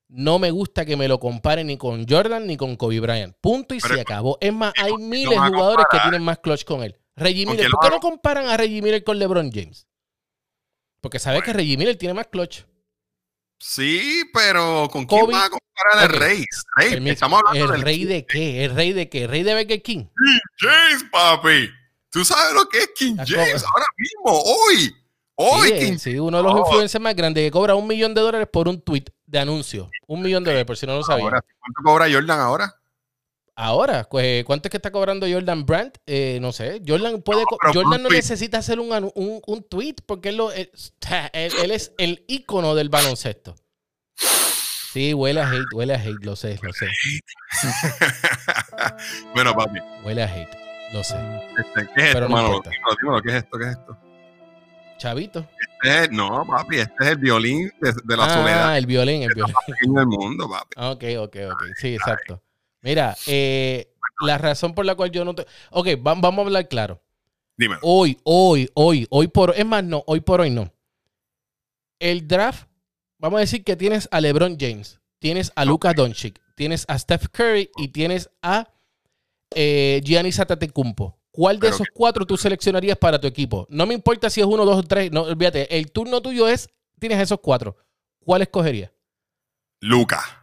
no 0.08 0.38
me 0.38 0.50
gusta 0.50 0.86
que 0.86 0.96
me 0.96 1.08
lo 1.08 1.20
comparen 1.20 1.66
ni 1.66 1.76
con 1.76 2.06
Jordan 2.08 2.46
ni 2.46 2.56
con 2.56 2.76
Kobe 2.76 3.00
Bryant. 3.00 3.36
Punto 3.40 3.74
y 3.74 3.80
se 3.80 4.00
acabó. 4.00 4.38
Es 4.40 4.52
más, 4.52 4.72
hay 4.78 4.94
miles 4.94 5.30
de 5.30 5.48
jugadores 5.48 5.86
que 5.90 5.98
tienen 6.00 6.22
más 6.22 6.38
clutch 6.38 6.64
con 6.64 6.82
él. 6.82 6.96
Reggie 7.14 7.46
Miller, 7.46 7.70
¿por 7.70 7.80
qué 7.80 7.90
no 7.90 8.00
comparan 8.00 8.46
a 8.46 8.56
Reggie 8.56 8.80
Miller 8.80 9.04
con 9.04 9.18
LeBron 9.18 9.50
James? 9.52 9.86
Porque 11.00 11.18
sabes 11.18 11.42
que 11.42 11.52
Reggie 11.52 11.76
Miller 11.76 11.96
tiene 11.96 12.14
más 12.14 12.28
clutch. 12.28 12.62
Sí, 13.58 14.22
pero 14.32 14.88
¿con 14.90 15.04
quién 15.04 15.26
va 15.26 15.46
a 15.46 15.50
comparar 15.50 16.04
al 16.04 16.08
rey? 16.10 16.44
rey 16.76 17.08
Estamos 17.10 17.42
hablando 17.44 17.74
¿El 17.74 17.82
rey 17.82 18.04
de 18.04 18.24
qué? 18.24 18.64
¿El 18.64 18.74
rey 18.74 18.92
de 18.92 19.08
qué? 19.08 19.24
¿El 19.24 19.30
rey 19.30 19.42
de 19.42 19.54
Becker 19.54 19.82
King? 19.82 20.04
King 20.04 20.38
James, 20.58 21.04
papi. 21.10 21.70
¿Tú 22.10 22.24
sabes 22.24 22.54
lo 22.54 22.68
que 22.68 22.78
es 22.78 22.90
King 22.96 23.16
James 23.16 23.64
ahora 23.64 23.86
mismo, 23.96 24.42
hoy? 24.42 24.96
Hoy, 25.40 25.68
sí, 25.68 25.78
King 25.78 25.98
sí, 25.98 26.18
uno 26.18 26.38
de 26.38 26.42
los 26.42 26.54
oh. 26.54 26.58
influencers 26.58 27.02
más 27.02 27.14
grandes 27.14 27.44
que 27.44 27.50
cobra 27.50 27.74
un 27.74 27.86
millón 27.86 28.14
de 28.14 28.20
dólares 28.20 28.48
por 28.52 28.68
un 28.68 28.80
tweet 28.80 29.04
de 29.26 29.38
anuncio. 29.38 29.90
Un 30.06 30.22
millón 30.22 30.42
de 30.42 30.50
dólares, 30.50 30.66
por 30.66 30.76
si 30.76 30.86
no 30.86 30.96
lo 30.96 31.04
sabía. 31.04 31.28
¿Cuánto 31.28 31.82
cobra 31.84 32.06
Jordan 32.10 32.40
ahora? 32.40 32.74
Ahora, 33.60 34.06
pues, 34.08 34.44
¿cuánto 34.44 34.68
es 34.68 34.70
que 34.70 34.76
está 34.76 34.92
cobrando 34.92 35.26
Jordan 35.28 35.66
Brandt? 35.66 35.98
Eh, 36.06 36.38
no 36.40 36.52
sé. 36.52 36.80
Jordan 36.86 37.20
puede. 37.22 37.42
Jordan 37.74 38.04
no 38.04 38.08
necesita 38.08 38.58
hacer 38.58 38.78
un, 38.78 38.92
un, 39.16 39.42
un, 39.44 39.62
tweet 39.64 39.96
porque 40.06 40.28
él, 40.28 40.36
lo, 40.36 40.52
él, 40.52 40.70
es 41.72 41.92
el 41.98 42.24
ícono 42.28 42.76
del 42.76 42.88
baloncesto. 42.88 43.56
Sí, 44.14 45.12
huele 45.12 45.40
a 45.40 45.48
hate, 45.50 45.66
huele 45.74 45.92
a 45.92 45.98
hate, 45.98 46.24
lo 46.24 46.36
sé, 46.36 46.56
lo 46.62 46.72
sé. 46.72 46.86
bueno, 49.34 49.52
papi. 49.56 49.80
Huele 50.04 50.22
a 50.22 50.32
hate, 50.32 50.56
lo 50.92 51.02
sé. 51.02 51.16
Este, 51.58 51.92
¿Qué 51.96 52.06
es 52.06 52.14
Pero 52.14 52.26
esto, 52.26 52.70
no 53.02 53.22
¿Qué 53.22 53.30
es 53.30 53.34
esto? 53.34 53.58
¿Qué 53.58 53.64
es 53.64 53.70
esto? 53.70 53.98
Chavito. 54.98 55.48
Este 55.82 56.14
no, 56.14 56.46
papi, 56.46 56.78
este 56.78 56.94
es 57.00 57.08
el 57.08 57.16
violín 57.16 57.72
de, 57.80 58.16
la 58.16 58.30
soledad. 58.32 58.68
Ah, 58.70 58.78
el 58.78 58.86
violín, 58.86 59.24
el 59.24 59.34
violín. 59.34 59.54
del 59.94 60.06
mundo, 60.06 60.48
papi. 60.48 60.76
Ok, 60.76 61.26
ok, 61.26 61.36
ok. 61.52 61.62
Sí, 61.76 61.96
exacto. 61.96 62.40
Mira, 62.82 63.16
eh, 63.26 63.92
la 64.20 64.38
razón 64.38 64.74
por 64.74 64.84
la 64.86 64.94
cual 64.94 65.10
yo 65.10 65.24
no 65.24 65.34
te. 65.34 65.46
Ok, 65.70 65.88
vamos 66.00 66.38
a 66.38 66.40
hablar 66.40 66.68
claro. 66.68 67.02
Dime. 67.56 67.76
Hoy, 67.82 68.18
hoy, 68.24 68.70
hoy, 68.74 69.06
hoy 69.10 69.28
por. 69.28 69.54
Es 69.56 69.66
más, 69.66 69.84
no, 69.84 70.04
hoy 70.06 70.20
por 70.20 70.40
hoy 70.40 70.50
no. 70.50 70.72
El 71.98 72.28
draft, 72.28 72.68
vamos 73.18 73.38
a 73.38 73.40
decir 73.40 73.64
que 73.64 73.76
tienes 73.76 74.08
a 74.12 74.20
LeBron 74.20 74.56
James, 74.58 75.00
tienes 75.18 75.50
a 75.56 75.64
Luka 75.64 75.92
Doncic, 75.92 76.40
tienes 76.54 76.84
a 76.88 76.98
Steph 76.98 77.28
Curry 77.32 77.70
y 77.76 77.88
tienes 77.88 78.30
a 78.42 78.68
eh, 79.54 80.00
Giannis 80.04 80.38
Antetokounmpo. 80.38 81.18
¿Cuál 81.32 81.60
de 81.60 81.68
esos 81.68 81.86
cuatro 81.94 82.26
tú 82.26 82.36
seleccionarías 82.36 82.98
para 82.98 83.20
tu 83.20 83.26
equipo? 83.26 83.66
No 83.70 83.86
me 83.86 83.94
importa 83.94 84.28
si 84.28 84.40
es 84.40 84.46
uno, 84.46 84.64
dos 84.64 84.78
o 84.78 84.82
tres. 84.82 85.12
No, 85.12 85.22
olvídate. 85.22 85.76
El 85.76 85.92
turno 85.92 86.20
tuyo 86.20 86.48
es, 86.48 86.68
tienes 86.98 87.20
esos 87.20 87.38
cuatro. 87.40 87.76
¿Cuál 88.18 88.42
escogerías? 88.42 88.90
Luca. 89.80 90.37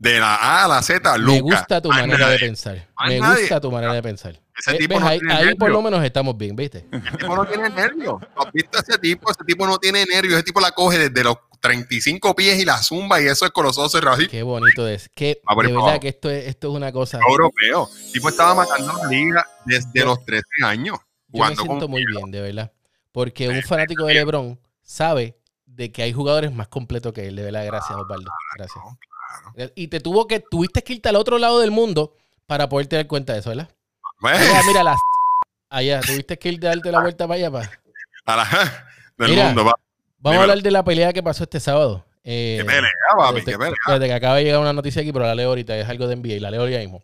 De 0.00 0.18
la 0.18 0.34
A 0.34 0.64
a 0.64 0.68
la 0.68 0.82
Z, 0.82 1.18
Luca. 1.18 1.32
Me 1.32 1.40
gusta 1.42 1.82
tu 1.82 1.90
manera 1.90 2.30
de 2.30 2.38
pensar. 2.38 2.88
Me 3.06 3.20
gusta 3.20 3.60
tu 3.60 3.70
manera 3.70 3.92
de 3.92 4.02
pensar. 4.02 4.40
Ese 4.58 4.78
tipo 4.78 4.98
no 4.98 5.06
ahí, 5.06 5.20
ahí 5.28 5.54
por 5.54 5.70
lo 5.70 5.82
menos 5.82 6.02
estamos 6.02 6.38
bien, 6.38 6.56
¿viste? 6.56 6.86
Ese 6.90 7.18
tipo 7.18 7.36
no 7.36 7.44
tiene 7.44 7.68
nervios. 7.68 8.16
¿Has 8.34 8.50
visto 8.50 8.78
ese 8.78 8.98
tipo? 8.98 9.30
Ese 9.30 9.44
tipo 9.44 9.66
no 9.66 9.76
tiene 9.78 10.06
nervios. 10.06 10.34
Ese 10.34 10.44
tipo 10.44 10.58
la 10.58 10.70
coge 10.70 11.10
desde 11.10 11.22
los 11.22 11.36
35 11.60 12.34
pies 12.34 12.58
y 12.58 12.64
la 12.64 12.78
zumba 12.82 13.20
y 13.20 13.26
eso 13.26 13.44
es 13.44 13.50
con 13.50 13.66
los 13.66 13.76
ojos 13.76 13.92
cerrados. 13.92 14.26
Qué 14.30 14.42
bonito 14.42 14.88
es. 14.88 15.10
Qué, 15.14 15.42
de 15.62 15.72
verdad 15.72 16.00
que 16.00 16.08
esto 16.08 16.30
es, 16.30 16.46
esto 16.46 16.70
es 16.70 16.76
una 16.76 16.92
cosa. 16.92 17.20
Europeo. 17.28 17.90
El 18.06 18.12
tipo 18.12 18.30
estaba 18.30 18.54
matando 18.54 18.94
la 18.94 19.06
liga 19.06 19.46
desde 19.66 20.02
los 20.02 20.24
13 20.24 20.44
años. 20.64 20.98
Yo 21.28 21.44
me 21.44 21.54
siento 21.54 21.88
muy 21.88 22.06
bien, 22.06 22.30
de 22.30 22.40
verdad. 22.40 22.72
Porque 23.12 23.50
un 23.50 23.60
fanático 23.60 24.06
de 24.06 24.14
LeBron 24.14 24.58
sabe 24.82 25.36
de 25.66 25.92
que 25.92 26.02
hay 26.02 26.14
jugadores 26.14 26.52
más 26.52 26.68
completos 26.68 27.12
que 27.12 27.28
él. 27.28 27.36
De 27.36 27.42
verdad, 27.42 27.66
gracias, 27.66 27.98
Osvaldo. 27.98 28.30
Gracias. 28.56 28.82
Y 29.74 29.88
te 29.88 30.00
tuvo 30.00 30.26
que, 30.26 30.40
tuviste 30.40 30.82
que 30.82 30.94
irte 30.94 31.08
al 31.08 31.16
otro 31.16 31.38
lado 31.38 31.60
del 31.60 31.70
mundo 31.70 32.16
para 32.46 32.68
poderte 32.68 32.96
dar 32.96 33.06
cuenta 33.06 33.32
de 33.32 33.40
eso, 33.40 33.50
¿verdad? 33.50 33.70
Mira, 34.20 34.62
mira 34.66 34.82
las 34.82 34.98
allá, 35.70 36.00
tuviste 36.00 36.38
que 36.38 36.48
irte 36.50 36.66
a 36.66 36.70
darte 36.70 36.92
la 36.92 37.00
vuelta 37.00 37.26
para 37.26 37.36
allá, 37.38 37.50
pa. 37.50 37.70
A 38.26 38.36
la 38.36 38.86
del 39.26 39.36
mundo, 39.36 39.64
va. 39.64 39.74
Vamos 40.18 40.38
a 40.38 40.42
hablar 40.42 40.62
de 40.62 40.70
la 40.70 40.84
pelea 40.84 41.12
que 41.12 41.22
pasó 41.22 41.44
este 41.44 41.60
sábado. 41.60 42.04
Eh, 42.22 42.56
¿Qué 42.58 42.64
pelea, 42.64 42.90
papi? 43.16 43.44
¿Qué 43.44 43.56
pelea? 43.56 43.74
Desde 43.86 44.06
que 44.06 44.12
acaba 44.12 44.36
de 44.36 44.44
llegar 44.44 44.60
una 44.60 44.72
noticia 44.72 45.00
aquí, 45.00 45.12
pero 45.12 45.24
la 45.24 45.34
leo 45.34 45.48
ahorita, 45.48 45.76
es 45.76 45.88
algo 45.88 46.06
de 46.06 46.16
NBA 46.16 46.34
y 46.34 46.40
la 46.40 46.50
leo 46.50 46.60
ahorita 46.60 46.78
mismo. 46.80 47.02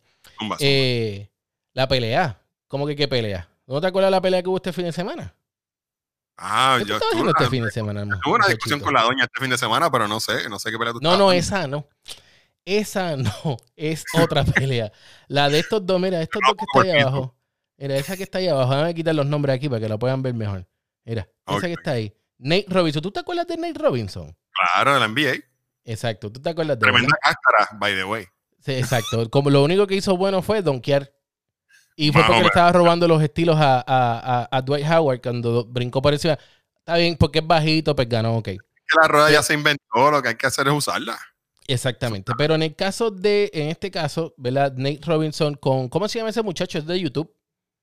Eh, 0.58 1.28
la 1.72 1.88
pelea. 1.88 2.38
¿Cómo 2.68 2.86
que 2.86 2.96
qué 2.96 3.08
pelea? 3.08 3.48
¿No 3.66 3.80
te 3.80 3.86
acuerdas 3.86 4.08
de 4.08 4.16
la 4.16 4.20
pelea 4.20 4.42
que 4.42 4.48
hubo 4.48 4.56
este 4.56 4.72
fin 4.72 4.84
de 4.84 4.92
semana? 4.92 5.34
Ah, 6.38 6.78
yo 6.86 6.96
estuve 6.96 7.30
este 7.30 7.48
fin 7.48 7.64
de 7.64 7.70
semana. 7.70 8.20
Tuve 8.22 8.34
una 8.34 8.46
discusión 8.46 8.80
con 8.80 8.92
la 8.92 9.02
doña 9.02 9.24
este 9.24 9.40
fin 9.40 9.50
de 9.50 9.58
semana, 9.58 9.90
pero 9.90 10.06
no 10.06 10.20
sé, 10.20 10.48
no 10.48 10.58
sé 10.58 10.70
qué 10.70 10.78
pelea 10.78 10.92
tú 10.92 11.00
No, 11.00 11.16
no, 11.16 11.32
esa 11.32 11.66
no. 11.66 11.88
Esa 12.64 13.16
no, 13.16 13.56
es 13.76 14.04
otra 14.20 14.44
pelea. 14.44 14.92
La 15.28 15.48
de 15.48 15.60
estos 15.60 15.86
dos, 15.86 16.00
mira, 16.00 16.20
estos 16.20 16.42
dos 16.46 16.56
que 16.56 16.64
está 16.64 16.94
ahí 16.94 17.00
abajo. 17.00 17.34
Mira, 17.78 17.96
esa 17.96 18.16
que 18.16 18.22
está 18.24 18.38
ahí 18.38 18.48
abajo. 18.48 18.70
Déjame 18.70 18.94
quitar 18.94 19.14
los 19.14 19.26
nombres 19.26 19.56
aquí 19.56 19.68
para 19.68 19.80
que 19.80 19.88
la 19.88 19.98
puedan 19.98 20.22
ver 20.22 20.34
mejor. 20.34 20.66
Mira, 21.04 21.28
esa 21.46 21.66
que 21.66 21.74
está 21.74 21.92
ahí. 21.92 22.14
Nate 22.38 22.66
Robinson. 22.68 23.02
¿Tú 23.02 23.10
te 23.10 23.20
acuerdas 23.20 23.46
de 23.46 23.56
Nate 23.56 23.78
Robinson? 23.78 24.36
Claro, 24.52 24.94
de 24.94 25.00
la 25.00 25.08
NBA. 25.08 25.44
Exacto. 25.84 26.30
¿Tú 26.30 26.40
te 26.40 26.50
acuerdas 26.50 26.78
de 26.78 26.80
Tremenda 26.80 27.16
cáscara, 27.22 27.78
by 27.78 27.94
the 27.94 28.04
way. 28.04 28.26
Sí, 28.60 28.72
exacto. 28.72 29.30
Como 29.30 29.50
lo 29.50 29.62
único 29.62 29.86
que 29.86 29.94
hizo 29.94 30.16
bueno 30.16 30.42
fue 30.42 30.60
donkear. 30.60 31.12
Y 31.96 32.12
fue 32.12 32.22
porque 32.24 32.42
le 32.42 32.46
estaba 32.48 32.72
robando 32.72 33.08
los 33.08 33.22
estilos 33.22 33.56
a, 33.58 33.82
a, 33.86 34.48
a, 34.50 34.62
Dwight 34.62 34.86
Howard 34.86 35.22
cuando 35.22 35.64
brincó 35.64 36.02
por 36.02 36.12
encima. 36.12 36.38
Está 36.78 36.96
bien, 36.96 37.16
porque 37.16 37.38
es 37.38 37.46
bajito, 37.46 37.96
pues 37.96 38.08
ganó, 38.08 38.36
ok. 38.36 38.44
que 38.44 38.58
la 39.00 39.08
rueda 39.08 39.30
ya 39.30 39.42
se 39.42 39.54
inventó, 39.54 40.10
lo 40.10 40.22
que 40.22 40.28
hay 40.28 40.34
que 40.36 40.46
hacer 40.46 40.68
es 40.68 40.74
usarla. 40.74 41.18
Exactamente. 41.66 42.32
Pero 42.36 42.54
en 42.54 42.62
el 42.62 42.76
caso 42.76 43.10
de, 43.10 43.50
en 43.52 43.68
este 43.68 43.90
caso, 43.90 44.34
¿verdad? 44.36 44.72
Nate 44.76 45.00
Robinson 45.04 45.54
con, 45.54 45.88
¿cómo 45.88 46.06
se 46.06 46.18
llama 46.18 46.30
ese 46.30 46.42
muchacho? 46.42 46.78
Es 46.78 46.86
de 46.86 47.00
YouTube. 47.00 47.32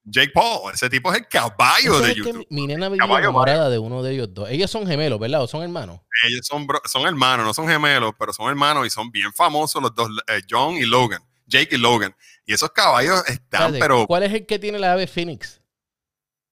Jake 0.05 0.31
Paul, 0.33 0.73
ese 0.73 0.89
tipo 0.89 1.11
es 1.13 1.19
el 1.19 1.27
caballo 1.27 1.99
de 2.01 2.13
YouTube. 2.13 2.45
mi 2.49 2.67
nena 2.67 2.89
Caballo 2.89 3.19
enamorada 3.19 3.69
de 3.69 3.79
uno 3.79 4.03
de 4.03 4.13
ellos 4.13 4.33
dos. 4.33 4.49
Ellos 4.49 4.69
son 4.69 4.85
gemelos, 4.85 5.17
¿verdad? 5.17 5.41
¿O 5.43 5.47
son 5.47 5.63
hermanos? 5.63 6.01
Ellos 6.27 6.45
son, 6.45 6.67
bro- 6.67 6.81
son 6.85 7.07
hermanos, 7.07 7.45
no 7.45 7.53
son 7.53 7.67
gemelos, 7.67 8.13
pero 8.19 8.33
son 8.33 8.49
hermanos 8.49 8.85
y 8.85 8.89
son 8.89 9.09
bien 9.11 9.31
famosos 9.33 9.81
los 9.81 9.95
dos, 9.95 10.09
eh, 10.27 10.41
John 10.49 10.75
y 10.75 10.85
Logan, 10.85 11.21
Jake 11.47 11.75
y 11.75 11.77
Logan. 11.77 12.15
Y 12.45 12.53
esos 12.53 12.71
caballos 12.71 13.23
están, 13.27 13.73
pero 13.79 14.05
¿Cuál 14.07 14.23
es 14.23 14.33
el 14.33 14.45
que 14.45 14.59
tiene 14.59 14.79
la 14.79 14.93
ave 14.93 15.07
Phoenix? 15.07 15.61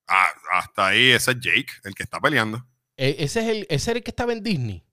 ah, 0.07 0.27
hasta 0.53 0.87
ahí, 0.87 1.11
ese 1.11 1.31
es 1.31 1.37
Jake, 1.39 1.67
el 1.83 1.93
que 1.95 2.03
está 2.03 2.19
peleando. 2.19 2.65
E- 2.97 3.15
ese, 3.19 3.39
es 3.41 3.47
el, 3.47 3.57
ese 3.69 3.91
es 3.91 3.97
el 3.97 4.03
que 4.03 4.11
estaba 4.11 4.33
en 4.33 4.43
Disney. 4.43 4.83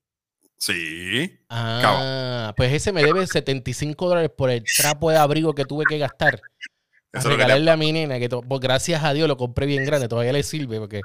Sí, 0.57 1.38
Ah, 1.49 2.52
pues 2.57 2.73
ese 2.73 2.93
me 2.93 3.05
debe 3.05 3.25
75 3.26 4.09
dólares 4.09 4.31
por 4.37 4.50
el 4.50 4.64
trapo 4.76 5.11
de 5.11 5.17
abrigo 5.17 5.55
que 5.55 5.64
tuve 5.64 5.85
que 5.87 5.99
gastar. 5.99 6.40
A 7.12 7.21
te- 7.21 7.28
regalarle 7.28 7.71
a 7.71 7.76
mi 7.76 7.93
nena, 7.93 8.19
que 8.19 8.28
pues, 8.28 8.61
gracias 8.61 9.02
a 9.05 9.12
Dios 9.12 9.28
lo 9.28 9.37
compré 9.37 9.67
bien 9.67 9.85
grande, 9.85 10.09
todavía 10.09 10.33
le 10.33 10.43
sirve, 10.43 10.78
porque 10.81 11.00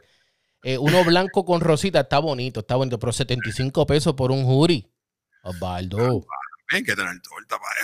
eh, 0.63 0.77
uno 0.77 1.03
blanco 1.03 1.45
con 1.45 1.61
rosita 1.61 2.01
está 2.01 2.19
bonito, 2.19 2.61
está 2.61 2.75
bonito, 2.75 2.97
pero 2.97 3.11
75 3.11 3.85
pesos 3.85 4.13
por 4.15 4.31
un 4.31 4.43
jury. 4.43 4.89
Osvaldo. 5.43 6.25
Hay 6.77 6.83
que 6.83 6.95
tener 6.95 7.19
torta 7.21 7.57
para 7.59 7.75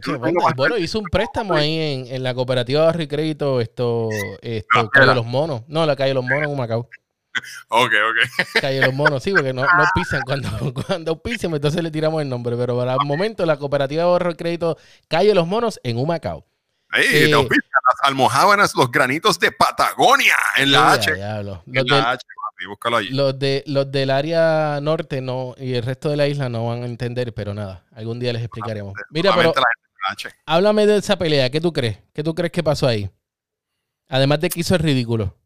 eso. 0.00 0.12
No, 0.32 0.54
bueno, 0.56 0.76
hizo 0.76 0.98
un 0.98 1.06
préstamo 1.06 1.54
ahí 1.54 1.76
en, 1.78 2.14
en 2.14 2.22
la 2.22 2.34
cooperativa 2.34 2.84
Barrio 2.86 3.04
y 3.04 3.08
Crédito, 3.08 3.60
esto, 3.60 4.08
Calle 4.42 4.88
Pera. 4.92 5.14
Los 5.14 5.26
Monos. 5.26 5.62
No, 5.68 5.84
la 5.86 5.96
Calle 5.96 6.14
Los 6.14 6.24
Monos 6.24 6.44
en 6.44 6.50
Humacao. 6.50 6.88
Ok, 7.68 7.90
ok. 7.92 8.60
Calle 8.60 8.80
Los 8.82 8.92
Monos, 8.94 9.22
sí, 9.22 9.32
porque 9.32 9.52
no, 9.54 9.62
no 9.62 9.84
pisan. 9.94 10.20
Cuando, 10.26 10.74
cuando 10.86 11.22
pisan, 11.22 11.54
entonces 11.54 11.82
le 11.82 11.90
tiramos 11.90 12.20
el 12.22 12.28
nombre. 12.28 12.56
Pero 12.56 12.76
para 12.76 12.92
el 12.94 13.06
momento, 13.06 13.46
la 13.46 13.56
cooperativa 13.56 14.02
de 14.02 14.08
ahorro 14.08 14.30
y 14.32 14.34
crédito 14.34 14.76
Calle 15.08 15.34
Los 15.34 15.46
Monos 15.46 15.80
en 15.82 15.96
Humacao. 15.96 16.44
Ahí, 16.90 17.04
Eh, 17.10 17.26
te 17.28 17.32
auspician 17.32 17.70
las 17.88 18.08
almohábanas, 18.08 18.74
los 18.76 18.90
granitos 18.90 19.38
de 19.38 19.50
Patagonia 19.50 20.36
en 20.58 20.72
la 20.72 20.78
Ya, 20.78 20.92
H. 20.92 21.14
diablo. 21.14 21.62
En 21.66 21.74
Los, 21.74 21.86
la 21.86 21.96
del, 21.96 22.04
H, 22.06 22.26
papi, 22.62 22.66
búscalo 22.66 22.96
allí. 22.96 23.08
los, 23.10 23.38
de, 23.38 23.62
los 23.66 23.90
del 23.90 24.10
área 24.10 24.78
norte 24.80 25.20
no 25.20 25.54
y 25.58 25.74
el 25.74 25.82
resto 25.82 26.08
de 26.10 26.16
la 26.16 26.26
isla 26.28 26.48
no 26.48 26.66
van 26.66 26.82
a 26.82 26.86
entender, 26.86 27.32
pero 27.34 27.54
nada, 27.54 27.84
algún 27.94 28.18
día 28.18 28.32
les 28.32 28.42
explicaremos. 28.42 28.94
Mira, 29.10 29.34
pero 29.34 29.52
háblame 30.46 30.86
de 30.86 30.96
esa 30.98 31.16
pelea. 31.16 31.50
¿Qué 31.50 31.60
tú 31.60 31.72
crees? 31.72 31.98
¿Qué 32.12 32.22
tú 32.22 32.34
crees 32.34 32.52
que 32.52 32.62
pasó 32.62 32.86
ahí? 32.86 33.10
Además 34.08 34.40
de 34.40 34.50
que 34.50 34.60
hizo 34.60 34.74
el 34.74 34.80
ridículo. 34.80 35.38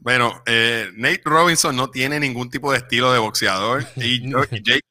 Bueno, 0.00 0.42
eh, 0.46 0.90
Nate 0.94 1.22
Robinson 1.24 1.74
no 1.74 1.90
tiene 1.90 2.20
ningún 2.20 2.50
tipo 2.50 2.70
de 2.72 2.78
estilo 2.78 3.12
de 3.12 3.18
boxeador 3.18 3.84
y, 3.96 4.30
yo- 4.30 4.44
y 4.50 4.62
Jake, 4.62 4.82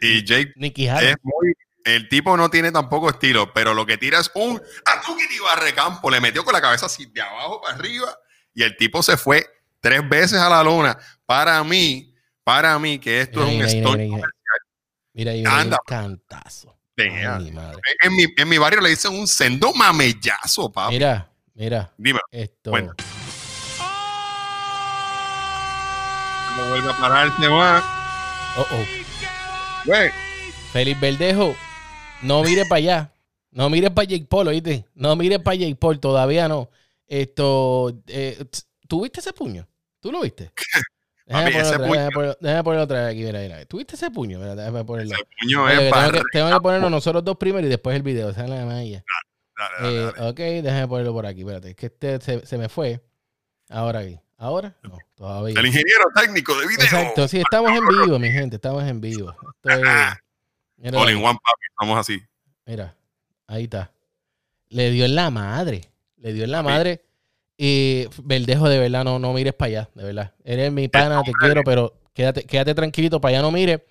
y 0.00 0.24
Jake 0.24 0.52
es 0.56 1.16
muy... 1.22 1.54
El 1.84 2.08
tipo 2.08 2.34
no 2.36 2.48
tiene 2.48 2.72
tampoco 2.72 3.10
estilo, 3.10 3.52
pero 3.52 3.74
lo 3.74 3.84
que 3.84 3.98
tira 3.98 4.18
es 4.18 4.30
un 4.34 4.60
Atukiti 4.86 5.38
Barrecampo. 5.38 6.10
Le 6.10 6.18
metió 6.18 6.42
con 6.42 6.54
la 6.54 6.60
cabeza 6.62 6.86
así 6.86 7.04
de 7.06 7.20
abajo 7.20 7.60
para 7.60 7.74
arriba 7.76 8.18
y 8.54 8.62
el 8.62 8.76
tipo 8.76 9.02
se 9.02 9.16
fue 9.16 9.44
tres 9.80 10.08
veces 10.08 10.38
a 10.38 10.48
la 10.48 10.62
luna. 10.62 10.96
Para 11.26 11.62
mí, 11.64 12.14
para 12.42 12.78
mí, 12.78 12.98
que 12.98 13.20
esto 13.20 13.42
es 13.42 13.48
un 13.48 13.54
Mira, 13.54 13.66
mira, 13.66 13.80
stunt 13.82 13.98
mira, 13.98 14.16
mira. 14.16 14.28
Mira 15.12 15.32
ahí, 15.32 15.38
mira, 15.38 15.58
Anda. 15.60 15.76
un 15.80 15.86
cantazo. 15.86 16.76
Ay, 16.96 17.44
mi 17.44 17.50
madre. 17.50 17.80
En 18.02 18.14
mi, 18.14 18.24
en 18.36 18.48
mi 18.48 18.58
barrio 18.58 18.80
le 18.80 18.90
dicen 18.90 19.12
un 19.12 19.26
sendo 19.26 19.72
mamellazo, 19.74 20.70
papi. 20.70 20.94
Mira, 20.94 21.28
mira, 21.54 21.92
Dime, 21.96 22.20
esto. 22.30 22.70
Bueno. 22.70 22.94
no 26.56 26.68
vuelve 26.68 26.90
a 26.90 26.96
pararse 26.96 27.48
más. 27.48 27.82
Oh, 28.56 28.66
oh. 28.70 28.84
Güey, 29.86 30.10
Félix 30.72 31.00
Verdejo, 31.00 31.56
no 32.22 32.42
mire 32.42 32.64
para 32.64 32.78
allá. 32.78 33.10
No 33.50 33.70
mire 33.70 33.90
para 33.90 34.06
Jake 34.08 34.26
Paul, 34.28 34.48
¿oíste? 34.48 34.84
No 34.94 35.14
mire 35.14 35.38
para 35.38 35.54
Jake 35.56 35.76
Paul, 35.76 36.00
todavía 36.00 36.48
no. 36.48 36.70
Esto, 37.06 38.02
eh, 38.06 38.44
¿tú 38.88 39.02
viste 39.02 39.20
ese 39.20 39.32
puño? 39.32 39.68
¿Tú 40.00 40.10
lo 40.12 40.20
viste? 40.22 40.52
Déjame 41.26 41.50
Papi, 41.52 41.52
ponerlo, 41.52 41.68
otra, 41.68 41.86
puño- 41.86 41.92
déjame 41.94 42.10
ponerlo- 42.14 42.36
déjame 42.40 42.64
ponerlo 42.64 42.84
otra 42.84 43.00
vez 43.06 43.10
aquí, 43.14 43.24
mira, 43.24 43.40
mira. 43.40 43.64
¿Tú 43.66 43.76
viste 43.78 43.96
ese 43.96 44.10
puño? 44.10 44.38
Mira, 44.38 44.54
déjame 44.54 44.84
ponerlo. 44.84 45.14
ese 45.14 45.24
puño 45.40 45.68
es 45.68 45.78
tengo, 45.90 46.12
que, 46.12 46.22
tengo 46.32 46.50
que 46.50 46.60
ponerlo 46.60 46.90
nosotros 46.90 47.24
dos 47.24 47.36
primero 47.36 47.66
y 47.66 47.70
después 47.70 47.96
el 47.96 48.02
video. 48.02 48.30
esa 48.30 48.44
es 48.44 48.50
la 48.50 48.64
malla. 48.64 49.04
Dale, 49.56 49.76
dale, 49.78 49.96
Eh, 50.08 50.12
dale. 50.16 50.30
ok, 50.30 50.38
déjame 50.64 50.88
ponerlo 50.88 51.12
por 51.12 51.26
aquí. 51.26 51.40
Espérate, 51.40 51.70
es 51.70 51.76
que 51.76 51.86
este 51.86 52.20
se, 52.20 52.44
se 52.46 52.58
me 52.58 52.68
fue. 52.68 53.00
Ahora 53.70 54.00
aquí. 54.00 54.18
¿Ahora? 54.36 54.76
No, 54.82 54.98
todavía. 55.14 55.58
El 55.58 55.66
ingeniero 55.66 56.04
técnico 56.14 56.58
de 56.58 56.66
video. 56.66 56.84
Exacto, 56.84 57.28
sí, 57.28 57.38
estamos 57.40 57.70
en 57.70 57.86
vivo, 57.86 58.18
mi 58.18 58.30
gente, 58.30 58.56
estamos 58.56 58.82
en 58.84 59.00
vivo. 59.00 59.30
Esto 59.30 59.70
es. 59.70 59.80
Mira, 60.76 60.98
All 61.00 61.10
in 61.10 61.16
one, 61.18 61.38
papi. 61.42 61.66
Estamos 61.70 61.98
así. 61.98 62.20
mira, 62.66 62.96
ahí 63.46 63.64
está. 63.64 63.92
Le 64.68 64.90
dio 64.90 65.04
en 65.04 65.14
la 65.14 65.30
madre. 65.30 65.88
Le 66.24 66.32
dio 66.32 66.44
en 66.44 66.52
la 66.52 66.62
madre. 66.62 67.04
Y 67.58 68.06
Verdejo, 68.22 68.66
de 68.70 68.78
verdad, 68.78 69.04
no, 69.04 69.18
no 69.18 69.34
mires 69.34 69.52
para 69.52 69.68
allá, 69.68 69.90
de 69.94 70.04
verdad. 70.04 70.34
Eres 70.42 70.72
mi 70.72 70.88
pana, 70.88 71.22
te 71.22 71.32
quiero, 71.32 71.62
pero 71.62 72.00
quédate, 72.14 72.44
quédate 72.44 72.74
tranquilito, 72.74 73.20
para 73.20 73.34
allá 73.36 73.42
no 73.42 73.50
mires. 73.50 73.82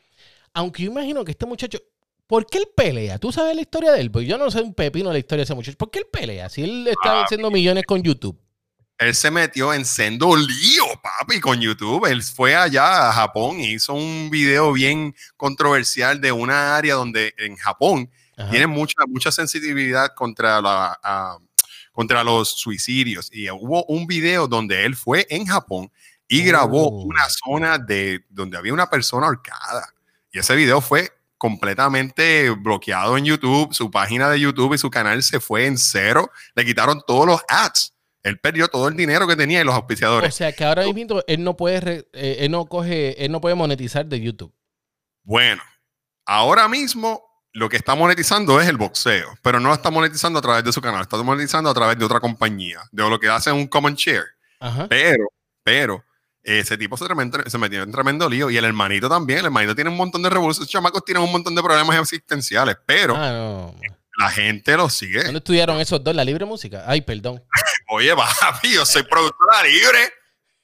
Aunque 0.51 0.83
yo 0.83 0.91
imagino 0.91 1.23
que 1.23 1.31
este 1.31 1.45
muchacho. 1.45 1.77
¿Por 2.25 2.47
qué 2.47 2.57
él 2.57 2.67
pelea? 2.75 3.19
¿Tú 3.19 3.31
sabes 3.31 3.55
la 3.55 3.61
historia 3.61 3.91
de 3.91 4.01
él? 4.01 4.09
Porque 4.09 4.25
yo 4.25 4.39
no 4.39 4.49
sé 4.49 4.61
un 4.61 4.73
pepino 4.73 5.09
de 5.09 5.13
la 5.13 5.19
historia 5.19 5.41
de 5.41 5.43
ese 5.43 5.53
muchacho. 5.53 5.77
¿Por 5.77 5.91
qué 5.91 5.99
él 5.99 6.07
pelea? 6.11 6.49
Si 6.49 6.63
él 6.63 6.87
está 6.87 7.23
haciendo 7.23 7.51
millones 7.51 7.83
con 7.85 8.01
YouTube. 8.01 8.39
Él 8.97 9.13
se 9.13 9.29
metió 9.29 9.71
en 9.71 9.85
sendo 9.85 10.35
lío, 10.35 10.85
papi, 11.03 11.39
con 11.39 11.61
YouTube. 11.61 12.07
Él 12.07 12.23
fue 12.23 12.55
allá 12.55 13.09
a 13.09 13.13
Japón 13.13 13.59
y 13.59 13.73
hizo 13.73 13.93
un 13.93 14.31
video 14.31 14.71
bien 14.71 15.13
controversial 15.37 16.19
de 16.19 16.31
una 16.31 16.75
área 16.75 16.95
donde 16.95 17.35
en 17.37 17.55
Japón 17.57 18.09
Ajá. 18.37 18.49
tienen 18.49 18.71
mucha, 18.71 18.95
mucha 19.07 19.31
sensibilidad 19.31 20.15
contra, 20.15 20.61
la, 20.61 21.37
contra 21.93 22.23
los 22.25 22.49
suicidios. 22.49 23.29
Y 23.31 23.49
hubo 23.49 23.85
un 23.85 24.05
video 24.07 24.47
donde 24.49 24.83
él 24.85 24.95
fue 24.97 25.25
en 25.29 25.45
Japón 25.45 25.89
y 26.27 26.43
grabó 26.43 26.87
Oh. 26.89 27.03
una 27.05 27.29
zona 27.29 27.77
de 27.77 28.25
donde 28.29 28.57
había 28.57 28.73
una 28.73 28.89
persona 28.89 29.27
ahorcada. 29.27 29.87
Y 30.31 30.39
ese 30.39 30.55
video 30.55 30.81
fue 30.81 31.09
completamente 31.37 32.49
bloqueado 32.49 33.17
en 33.17 33.25
YouTube. 33.25 33.73
Su 33.73 33.91
página 33.91 34.29
de 34.29 34.39
YouTube 34.39 34.73
y 34.73 34.77
su 34.77 34.89
canal 34.89 35.21
se 35.23 35.39
fue 35.39 35.65
en 35.67 35.77
cero. 35.77 36.31
Le 36.55 36.65
quitaron 36.65 37.01
todos 37.05 37.25
los 37.27 37.41
ads. 37.47 37.93
Él 38.23 38.39
perdió 38.39 38.67
todo 38.69 38.87
el 38.87 38.95
dinero 38.95 39.27
que 39.27 39.35
tenía 39.35 39.61
y 39.61 39.63
los 39.65 39.73
O 39.73 39.77
auspiciadores. 39.77 40.33
sea 40.33 40.53
que 40.53 40.63
ahora 40.63 40.83
mismo 40.91 41.21
él 41.27 41.43
no 41.43 41.55
puede 41.57 41.79
re- 41.81 42.07
eh, 42.13 42.37
él 42.39 42.51
no 42.51 42.65
coge, 42.65 43.23
él 43.23 43.31
no 43.31 43.41
puede 43.41 43.55
monetizar 43.55 44.05
de 44.05 44.21
YouTube. 44.21 44.53
Bueno, 45.23 45.61
ahora 46.25 46.67
mismo 46.69 47.21
lo 47.53 47.69
que 47.69 47.77
está 47.77 47.95
monetizando 47.95 48.59
es 48.59 48.67
el 48.67 48.77
boxeo, 48.77 49.37
pero 49.41 49.59
no 49.59 49.69
lo 49.69 49.75
está 49.75 49.91
monetizando 49.91 50.39
a 50.39 50.41
través 50.41 50.63
de 50.63 50.71
su 50.73 50.81
canal, 50.81 51.01
está 51.01 51.17
monetizando 51.23 51.69
a 51.69 51.73
través 51.73 51.97
de 51.97 52.05
otra 52.05 52.19
compañía, 52.19 52.81
de 52.91 53.07
lo 53.09 53.19
que 53.19 53.29
hace 53.29 53.51
un 53.51 53.67
common 53.67 53.95
share. 53.95 54.25
Ajá. 54.59 54.87
Pero, 54.89 55.25
pero, 55.63 56.03
ese 56.41 56.77
tipo 56.77 56.97
se, 56.97 57.05
tremendo- 57.05 57.43
se 57.49 57.57
metió 57.57 57.83
en 57.83 57.91
tremendo 57.91 58.27
lío 58.29 58.49
y 58.49 58.57
el 58.57 58.65
hermanito 58.65 59.07
también. 59.07 59.39
El 59.39 59.45
hermanito 59.45 59.75
tiene 59.75 59.89
un 59.89 59.97
montón 59.97 60.21
de 60.23 60.29
revoluciones. 60.29 60.67
Esos 60.67 60.71
chamacos 60.71 61.05
tienen 61.05 61.23
un 61.23 61.31
montón 61.31 61.53
de 61.55 61.61
problemas 61.63 61.97
existenciales, 61.99 62.75
pero 62.85 63.15
Ah, 63.15 63.31
no. 63.31 63.75
la 64.17 64.29
gente 64.29 64.75
los 64.75 64.93
sigue. 64.93 65.23
¿Dónde 65.23 65.37
estudiaron 65.37 65.79
esos 65.79 66.03
dos? 66.03 66.13
La 66.15 66.25
libre 66.25 66.45
música. 66.45 66.83
Ay, 66.87 67.01
perdón. 67.01 67.41
Oye, 67.89 68.13
papi, 68.15 68.73
yo 68.73 68.85
soy 68.85 69.03
productora 69.03 69.63
libre. 69.63 70.13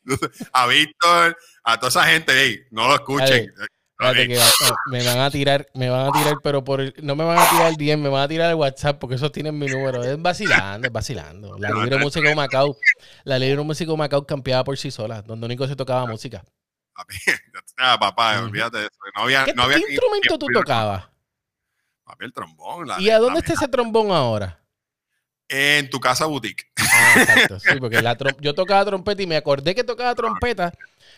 A 0.54 0.66
Víctor, 0.66 1.38
a 1.64 1.78
toda 1.78 1.90
esa 1.90 2.04
gente, 2.06 2.34
hey, 2.36 2.62
no 2.72 2.88
lo 2.88 2.96
escuchen. 2.96 3.54
Espérate 4.00 4.28
que 4.30 4.40
ah, 4.40 4.76
me 4.86 5.04
van 5.04 5.20
a 5.20 5.30
tirar, 5.30 5.68
me 5.74 5.90
van 5.90 6.08
a 6.08 6.12
tirar, 6.14 6.40
pero 6.42 6.64
por 6.64 6.80
el- 6.80 6.94
no 7.04 7.18
me 7.18 7.26
van 7.26 7.38
a 7.38 7.50
tirar 7.50 7.68
el 7.68 7.76
10, 7.76 7.98
me 7.98 8.08
van 8.08 8.24
a 8.24 8.28
tirar 8.30 8.50
el 8.50 8.56
WhatsApp 8.56 8.98
porque 8.98 9.16
esos 9.16 9.30
tienen 9.34 9.60
mi 9.60 9.68
número. 9.68 10.02
Es 10.04 10.22
vacilando, 10.22 10.88
es 10.88 10.94
vacilando. 10.94 11.58
La 11.58 11.70
libre 11.72 11.98
música 11.98 12.30
de 12.30 12.36
Macao, 12.36 12.78
la 13.26 13.38
libre 13.38 13.62
música 13.62 13.92
de 13.92 13.98
Macao 13.98 14.26
campeaba 14.26 14.64
por 14.64 14.78
sí 14.78 14.90
sola, 14.90 15.22
donde 15.22 15.46
único 15.46 15.68
se 15.68 15.76
tocaba 15.76 16.06
música. 16.06 16.46
Ah, 17.78 17.98
papá, 18.00 18.42
olvídate 18.42 18.78
de 18.78 18.84
eso. 18.86 18.96
No 19.16 19.24
había, 19.24 19.44
¿Qué, 19.44 19.54
no 19.54 19.64
había 19.64 19.78
qué 19.78 19.92
instrumento 19.92 20.38
tú 20.38 20.48
tocabas? 20.54 21.10
Papi, 22.06 22.24
el 22.26 22.34
trombón. 22.34 22.88
la- 22.88 23.02
¿Y 23.02 23.10
a 23.10 23.20
dónde 23.20 23.40
está 23.40 23.54
ese 23.54 23.68
trombón 23.68 24.12
ahora? 24.12 24.62
En 25.50 25.90
tu 25.90 26.00
casa 26.00 26.26
boutique. 26.26 26.72
Ah, 26.78 27.16
exacto, 27.18 27.60
sí, 27.60 27.70
porque 27.80 28.02
la 28.02 28.16
yo 28.40 28.54
tocaba 28.54 28.86
trompeta 28.86 29.22
y 29.22 29.28
me 29.28 29.36
acordé 29.36 29.76
que 29.76 29.84
tocaba 29.84 30.16
trompeta 30.16 30.74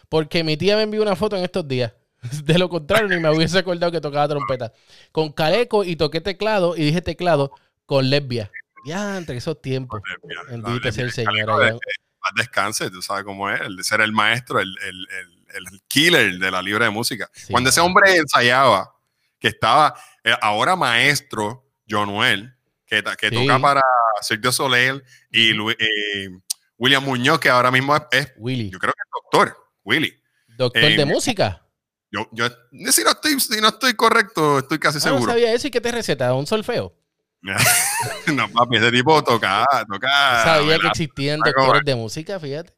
porque 0.09 0.43
mi 0.43 0.57
tía 0.57 0.75
me 0.77 0.83
envió 0.83 1.01
una 1.01 1.15
foto 1.15 1.35
en 1.37 1.43
estos 1.43 1.67
días. 1.67 1.93
De 2.43 2.57
lo 2.57 2.69
contrario, 2.69 3.07
ni 3.07 3.19
me 3.19 3.29
hubiese 3.35 3.57
acordado 3.59 3.91
que 3.91 4.01
tocaba 4.01 4.27
trompeta. 4.27 4.71
Con 5.11 5.31
caleco 5.31 5.83
y 5.83 5.95
toqué 5.95 6.21
teclado 6.21 6.75
y 6.77 6.83
dije 6.83 7.01
teclado 7.01 7.51
con 7.85 8.09
lesbia. 8.09 8.51
Ya, 8.85 9.17
entre 9.17 9.37
esos 9.37 9.61
tiempos. 9.61 10.01
Bendito 10.49 10.91
sea 10.91 11.03
el 11.03 11.11
Señor. 11.11 11.49
Más 11.49 12.31
descanse, 12.35 12.91
tú 12.91 13.01
sabes 13.01 13.23
cómo 13.23 13.49
es, 13.49 13.59
el 13.61 13.75
de 13.75 13.83
ser 13.83 13.99
el 14.01 14.11
maestro, 14.11 14.59
el, 14.59 14.75
el, 14.83 15.07
el, 15.55 15.65
el 15.73 15.81
killer 15.87 16.37
de 16.37 16.51
la 16.51 16.61
libre 16.61 16.85
de 16.85 16.91
música. 16.91 17.27
Sí. 17.33 17.51
Cuando 17.51 17.71
ese 17.71 17.81
hombre 17.81 18.15
ensayaba, 18.15 18.93
que 19.39 19.47
estaba 19.47 19.95
eh, 20.23 20.35
ahora 20.39 20.75
maestro, 20.75 21.67
Jonuel, 21.89 22.53
que, 22.85 23.03
que 23.19 23.29
Sí. 23.29 23.35
toca 23.35 23.57
para 23.57 23.81
Cirque 24.21 24.47
du 24.47 24.51
Soleil, 24.51 25.03
y 25.31 25.49
eh, 25.71 26.29
William 26.77 27.03
Muñoz, 27.03 27.39
que 27.39 27.49
ahora 27.49 27.71
mismo 27.71 27.95
es, 27.95 28.03
es, 28.11 28.33
Willy. 28.37 28.69
yo 28.69 28.77
creo 28.77 28.93
que 28.93 29.01
es 29.01 29.09
doctor, 29.11 29.57
Willy. 29.83 30.21
Doctor 30.47 30.83
Eh, 30.83 30.97
de 30.97 31.05
música. 31.05 31.65
Yo, 32.11 32.27
yo, 32.33 32.47
si 32.91 33.03
no 33.03 33.11
estoy, 33.11 33.39
si 33.39 33.61
no 33.61 33.69
estoy 33.69 33.93
correcto, 33.93 34.59
estoy 34.59 34.79
casi 34.79 34.97
Ah, 34.97 35.11
no 35.11 35.15
seguro. 35.17 35.31
sabía 35.31 35.53
eso 35.53 35.67
y 35.67 35.71
que 35.71 35.79
te 35.81 35.91
receta 35.91 36.33
un 36.33 36.45
solfeo. 36.45 36.93
no, 38.33 38.49
papi, 38.51 38.77
ese 38.77 38.91
tipo 38.91 39.23
toca, 39.23 39.65
toca. 39.91 40.43
sabía 40.43 40.77
que 40.77 40.87
existían 40.87 41.39
Ah, 41.43 41.51
¿cómo 41.53 41.65
doctores 41.67 41.85
de 41.85 41.95
música, 41.95 42.39
fíjate. 42.39 42.73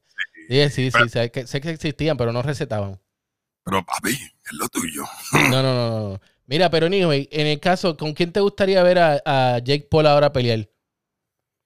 Sí, 0.47 0.69
sí, 0.69 0.69
sí, 0.69 0.89
Pero- 0.91 1.09
sé, 1.09 1.31
que, 1.31 1.47
sé 1.47 1.61
que 1.61 1.71
existían, 1.71 2.15
pero 2.17 2.31
no 2.31 2.41
recetaban. 2.41 2.99
Pero 3.65 3.85
papi, 3.85 4.11
es 4.11 4.53
lo 4.53 4.67
tuyo. 4.69 5.03
No, 5.33 5.49
no, 5.49 5.63
no, 5.63 5.89
no. 5.89 6.09
no. 6.11 6.21
Mira, 6.45 6.69
pero 6.69 6.85
anyway, 6.87 7.27
en 7.31 7.47
el 7.47 7.59
caso, 7.59 7.95
¿con 7.97 8.13
quién 8.13 8.31
te 8.33 8.41
gustaría 8.41 8.83
ver 8.83 8.99
a, 8.99 9.21
a 9.25 9.59
Jake 9.59 9.87
Paul 9.89 10.05
ahora 10.07 10.31
pelear? 10.33 10.67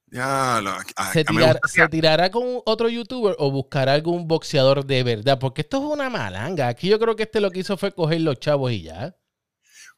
Ya, 0.09 0.57
a- 0.57 1.11
¿Se, 1.11 1.19
mí 1.25 1.35
me 1.35 1.41
tirar- 1.41 1.59
gustaría- 1.61 1.83
¿Se 1.85 1.89
tirará 1.89 2.31
con 2.31 2.61
otro 2.65 2.87
youtuber 2.89 3.35
o 3.39 3.51
buscará 3.51 3.93
algún 3.93 4.27
boxeador 4.27 4.85
de 4.85 5.03
verdad? 5.03 5.37
Porque 5.39 5.61
esto 5.61 5.77
es 5.77 5.83
una 5.83 6.09
malanga. 6.09 6.69
Aquí 6.69 6.87
yo 6.87 6.97
creo 6.99 7.15
que 7.15 7.23
este 7.23 7.41
lo 7.41 7.51
que 7.51 7.59
hizo 7.59 7.75
fue 7.77 7.91
coger 7.91 8.21
los 8.21 8.39
chavos 8.39 8.71
y 8.71 8.83
ya. 8.83 9.15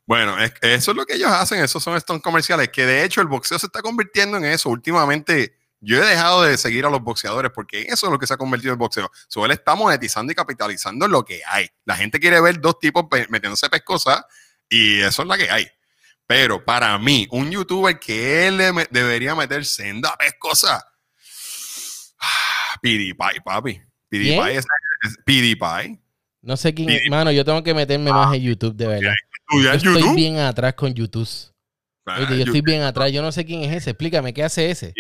Bueno, 0.06 0.40
es- 0.42 0.54
eso 0.62 0.92
es 0.92 0.98
lo 0.98 1.06
que 1.06 1.14
ellos 1.16 1.30
hacen, 1.32 1.64
esos 1.64 1.84
son 1.84 1.96
estos 1.96 2.20
comerciales, 2.22 2.70
que 2.70 2.86
de 2.86 3.04
hecho 3.04 3.22
el 3.22 3.28
boxeo 3.28 3.60
se 3.60 3.68
está 3.68 3.82
convirtiendo 3.84 4.38
en 4.38 4.46
eso. 4.46 4.70
Últimamente 4.70 5.56
yo 5.80 6.02
he 6.04 6.06
dejado 6.08 6.42
de 6.42 6.58
seguir 6.58 6.86
a 6.86 6.90
los 6.90 7.02
boxeadores 7.02 7.52
porque 7.54 7.82
eso 7.84 8.08
es 8.08 8.12
lo 8.12 8.18
que 8.18 8.26
se 8.26 8.34
ha 8.34 8.38
convertido 8.38 8.74
el 8.74 8.80
boxeo. 8.80 9.12
So, 9.28 9.46
él 9.46 9.52
está 9.52 9.76
monetizando 9.76 10.32
y 10.32 10.36
capitalizando 10.36 11.08
lo 11.08 11.24
que 11.24 11.42
hay. 11.48 11.68
La 11.86 11.96
gente 11.96 12.20
quiere 12.20 12.42
ver 12.42 12.60
dos 12.60 12.80
tipos 12.80 13.06
metiéndose 13.30 13.70
pescosas 13.70 14.24
y 14.68 15.00
eso 15.02 15.22
es 15.22 15.28
la 15.28 15.38
que 15.38 15.52
hay. 15.52 15.68
Pero 16.32 16.64
para 16.64 16.96
mí, 17.00 17.28
un 17.32 17.50
youtuber 17.50 18.00
que 18.00 18.46
él 18.48 18.58
le 18.58 18.72
me- 18.72 18.88
debería 18.92 19.34
meter 19.34 19.66
senda 19.66 20.16
pescosa, 20.16 20.86
PewDiePie, 22.84 23.42
papi. 23.44 23.82
PewDiePie 24.10 24.56
es, 24.58 24.66
es 25.04 25.18
PewDiePie. 25.26 26.00
No 26.42 26.56
sé 26.56 26.74
quién 26.76 26.90
es. 26.92 27.02
Sí. 27.02 27.10
Mano, 27.10 27.32
yo 27.32 27.44
tengo 27.44 27.64
que 27.64 27.74
meterme 27.74 28.12
más 28.12 28.34
en 28.36 28.44
YouTube, 28.44 28.76
de 28.76 28.86
verdad. 28.88 29.14
¿Tú 29.50 29.64
ya 29.64 29.72
Yo 29.72 29.78
estoy 29.92 30.02
YouTube? 30.04 30.16
bien 30.16 30.38
atrás 30.38 30.76
con 30.76 30.94
YouTube. 30.94 31.28
Ah, 32.10 32.16
Oye, 32.18 32.26
yo 32.26 32.36
YouTube. 32.36 32.46
estoy 32.56 32.62
bien 32.62 32.82
atrás. 32.84 33.12
Yo 33.12 33.22
no 33.22 33.32
sé 33.32 33.46
quién 33.46 33.64
es 33.64 33.76
ese. 33.76 33.92
Explícame, 33.92 34.34
¿qué 34.34 34.44
hace 34.44 34.70
ese? 34.72 34.94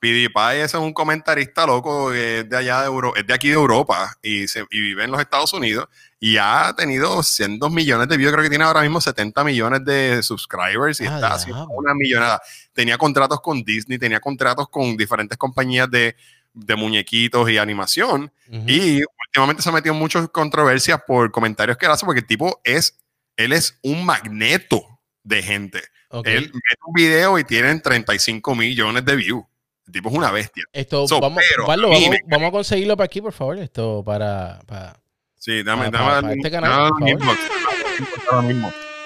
PewDiePie 0.00 0.56
ese 0.62 0.76
es 0.76 0.82
un 0.82 0.92
comentarista 0.92 1.64
loco 1.66 2.12
es 2.12 2.46
de 2.46 2.56
allá 2.58 2.80
de 2.82 2.86
Europa, 2.88 3.18
es 3.18 3.26
de 3.26 3.32
aquí 3.32 3.48
de 3.48 3.54
Europa 3.54 4.14
y, 4.22 4.46
se, 4.48 4.66
y 4.70 4.80
vive 4.82 5.04
en 5.04 5.10
los 5.10 5.18
Estados 5.18 5.54
Unidos 5.54 5.88
y 6.20 6.36
ha 6.36 6.74
tenido 6.76 7.22
100 7.22 7.58
millones 7.70 8.08
de 8.08 8.16
views, 8.18 8.30
creo 8.32 8.42
que 8.44 8.50
tiene 8.50 8.64
ahora 8.64 8.82
mismo 8.82 9.00
70 9.00 9.42
millones 9.44 9.82
de 9.84 10.22
subscribers 10.22 11.00
y 11.00 11.06
Ah, 11.06 11.14
está 11.14 11.34
haciendo 11.34 11.66
una 11.68 11.94
millonada. 11.94 12.42
Tenía 12.74 12.98
contratos 12.98 13.40
con 13.40 13.62
Disney, 13.62 13.98
tenía 13.98 14.20
contratos 14.20 14.68
con 14.68 14.94
diferentes 14.94 15.38
compañías 15.38 15.90
de, 15.90 16.16
de 16.52 16.76
muñequitos 16.76 17.48
y 17.48 17.56
animación 17.56 18.30
Ujú. 18.48 18.62
y 18.66 19.00
últimamente 19.28 19.62
se 19.62 19.70
ha 19.70 19.72
metido 19.72 19.94
en 19.94 20.00
muchas 20.00 20.28
controversias 20.28 21.00
por 21.06 21.30
comentarios 21.30 21.78
que 21.78 21.86
él 21.86 21.92
hace 21.92 22.04
porque 22.04 22.20
el 22.20 22.26
tipo 22.26 22.60
es, 22.62 22.98
él 23.38 23.54
es 23.54 23.78
un 23.82 24.04
magneto 24.04 24.82
de 25.22 25.42
gente. 25.42 25.80
Ok. 26.18 26.26
Él 26.28 26.42
mete 26.52 26.80
un 26.86 26.92
video 26.94 27.38
y 27.38 27.44
tienen 27.44 27.80
35 27.82 28.54
millones 28.54 29.04
de 29.04 29.16
views. 29.16 29.44
El 29.86 29.92
tipo 29.92 30.08
es 30.08 30.14
una 30.14 30.30
bestia. 30.30 30.64
Esto, 30.72 31.06
So, 31.08 31.20
vamos, 31.20 31.42
pero 31.50 31.66
Pablo, 31.66 31.90
vamos, 31.90 32.08
me- 32.08 32.20
vamos 32.26 32.48
a 32.48 32.52
conseguirlo 32.52 32.96
para 32.96 33.06
aquí, 33.06 33.20
por 33.20 33.32
favor. 33.32 33.58
Esto 33.58 34.02
para, 34.04 34.60
para- 34.66 34.96
Sí, 35.36 35.62
dame, 35.62 35.86
Ah, 35.86 35.90
dame 35.90 36.04
para- 36.06 36.20
para 36.22 36.34
este 36.34 36.50
canal, 36.50 36.90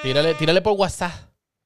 tírale, 0.02 0.34
tírale 0.34 0.60
por 0.62 0.74
WhatsApp. 0.74 1.12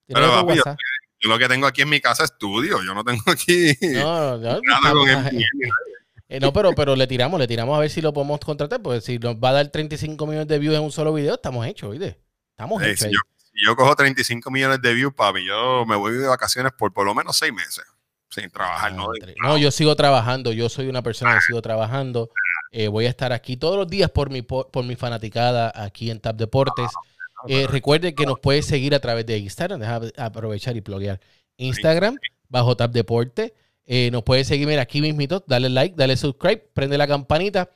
Tírale 0.06 0.26
Pero, 0.26 0.38
por 0.40 0.46
papi, 0.46 0.58
WhatsApp. 0.58 0.78
Yo 1.20 1.28
lo 1.28 1.38
que 1.38 1.48
tengo 1.48 1.66
aquí 1.66 1.82
en 1.82 1.88
mi 1.90 2.00
casa 2.00 2.24
es 2.24 2.30
estudio. 2.32 2.82
Yo 2.82 2.94
no 2.94 3.04
tengo 3.04 3.22
aquí 3.30 3.74
No, 3.82 4.38
no, 4.38 4.60
nada 4.60 4.92
con. 4.92 5.08
Eh, 6.28 6.40
no, 6.40 6.50
pero, 6.52 6.72
pero 6.72 6.96
le 6.96 7.06
tiramos, 7.06 7.38
le 7.38 7.46
tiramos 7.46 7.76
a 7.76 7.80
ver 7.80 7.90
si 7.90 8.00
lo 8.00 8.12
podemos 8.14 8.40
contratar, 8.40 8.80
porque 8.80 9.02
si 9.02 9.18
nos 9.18 9.36
va 9.36 9.50
a 9.50 9.52
dar 9.52 9.68
35 9.68 10.26
millones 10.26 10.48
de 10.48 10.58
views 10.58 10.74
en 10.74 10.82
un 10.82 10.90
solo 10.90 11.12
video, 11.12 11.34
estamos 11.34 11.66
hechos, 11.66 11.90
¿oíste? 11.90 12.18
Estamos 12.52 12.82
Eh, 12.82 12.86
hechos 12.86 13.00
si, 13.00 13.04
ahí. 13.06 13.12
yo, 13.12 13.18
si 13.52 13.64
yo 13.64 13.76
cojo 13.76 13.94
35 13.94 14.50
millones 14.50 14.80
de 14.80 14.94
views, 14.94 15.14
papi, 15.14 15.44
yo 15.44 15.84
me 15.86 15.96
voy 15.96 16.12
de 16.12 16.26
vacaciones 16.26 16.72
por 16.72 16.92
por 16.92 17.06
lo 17.06 17.14
menos 17.14 17.36
seis 17.36 17.52
meses 17.52 17.84
sin 18.30 18.50
trabajar. 18.50 18.92
¿no? 18.92 19.08
No, 19.42 19.58
yo 19.58 19.70
sigo 19.70 19.94
trabajando, 19.94 20.52
yo 20.52 20.68
soy 20.68 20.88
una 20.88 21.02
persona 21.02 21.34
que 21.34 21.42
sigo 21.42 21.60
trabajando. 21.62 22.30
Eh, 22.70 22.88
voy 22.88 23.04
a 23.04 23.10
estar 23.10 23.32
aquí 23.32 23.58
todos 23.58 23.76
los 23.76 23.86
días 23.86 24.10
por 24.10 24.30
mi, 24.30 24.40
por, 24.40 24.70
por 24.70 24.84
mi 24.84 24.96
fanaticada 24.96 25.70
aquí 25.74 26.10
en 26.10 26.20
Tap 26.20 26.36
Deportes. 26.36 26.90
Eh, 27.48 27.66
recuerde 27.66 28.14
que 28.14 28.24
nos 28.24 28.38
puede 28.40 28.62
seguir 28.62 28.94
a 28.94 29.00
través 29.00 29.26
de 29.26 29.36
Instagram, 29.38 29.80
deja 29.80 30.00
aprovechar 30.16 30.76
y 30.76 30.80
pluguear. 30.80 31.20
Instagram, 31.56 32.16
bajo 32.48 32.76
Tap 32.76 32.92
Deporte. 32.92 33.54
Eh, 33.84 34.10
nos 34.12 34.22
puede 34.22 34.44
seguir 34.44 34.66
mira, 34.68 34.82
aquí 34.82 35.00
mismito, 35.00 35.44
dale 35.46 35.68
like, 35.68 35.94
dale 35.96 36.16
subscribe, 36.16 36.58
prende 36.72 36.96
la 36.96 37.06
campanita. 37.06 37.68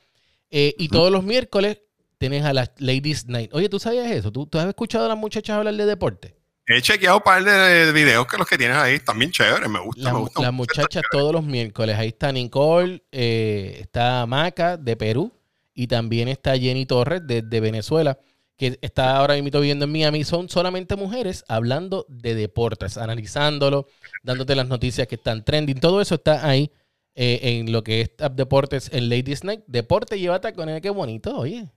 Eh, 0.49 0.73
y 0.77 0.87
todos 0.87 1.11
los 1.11 1.23
miércoles 1.23 1.81
tienes 2.17 2.43
a 2.43 2.53
las 2.53 2.71
Ladies 2.77 3.27
Night. 3.27 3.51
Oye, 3.53 3.69
¿tú 3.69 3.79
sabías 3.79 4.09
eso? 4.11 4.31
¿Tú, 4.31 4.45
tú 4.47 4.57
has 4.59 4.65
escuchado 4.67 5.05
a 5.05 5.09
las 5.09 5.17
muchachas 5.17 5.57
hablar 5.57 5.75
de 5.75 5.85
deporte? 5.85 6.35
He 6.69 6.81
chequeado 6.81 7.17
un 7.17 7.23
par 7.23 7.43
de 7.45 7.91
videos 7.93 8.27
que 8.27 8.37
los 8.37 8.45
que 8.45 8.57
tienes 8.57 8.75
ahí 8.75 8.95
están 8.95 9.17
bien 9.17 9.31
chéveres. 9.31 9.69
Me 9.69 9.79
gusta, 9.79 10.01
La- 10.03 10.11
las 10.11 10.21
mucho. 10.21 10.51
muchachas 10.51 11.03
todos 11.11 11.31
los 11.31 11.43
miércoles. 11.43 11.95
Ahí 11.97 12.09
está 12.09 12.31
Nicole, 12.33 13.03
eh, 13.11 13.77
está 13.79 14.25
Maca 14.25 14.75
de 14.75 14.97
Perú 14.97 15.31
y 15.73 15.87
también 15.87 16.27
está 16.27 16.57
Jenny 16.57 16.85
Torres 16.85 17.25
de, 17.25 17.41
de 17.41 17.59
Venezuela, 17.61 18.19
que 18.57 18.77
está 18.81 19.15
ahora 19.15 19.35
mismo 19.41 19.61
viviendo 19.61 19.85
en 19.85 19.91
Miami. 19.93 20.25
Son 20.25 20.49
solamente 20.49 20.97
mujeres 20.97 21.45
hablando 21.47 22.05
de 22.09 22.35
deportes, 22.35 22.97
analizándolo, 22.97 23.87
dándote 24.23 24.53
las 24.55 24.67
noticias 24.67 25.07
que 25.07 25.15
están 25.15 25.45
trending. 25.45 25.79
Todo 25.79 26.01
eso 26.01 26.15
está 26.15 26.45
ahí 26.49 26.69
eh, 27.15 27.39
en 27.43 27.71
lo 27.71 27.81
que 27.81 28.01
es 28.01 28.13
Tap 28.17 28.33
Deportes 28.35 28.89
en 28.91 29.07
Ladies 29.07 29.45
Night. 29.45 29.61
Deporte 29.67 30.19
llévate 30.19 30.51
con 30.53 30.67
él, 30.67 30.81
qué 30.81 30.89
bonito, 30.89 31.37
oye. 31.37 31.69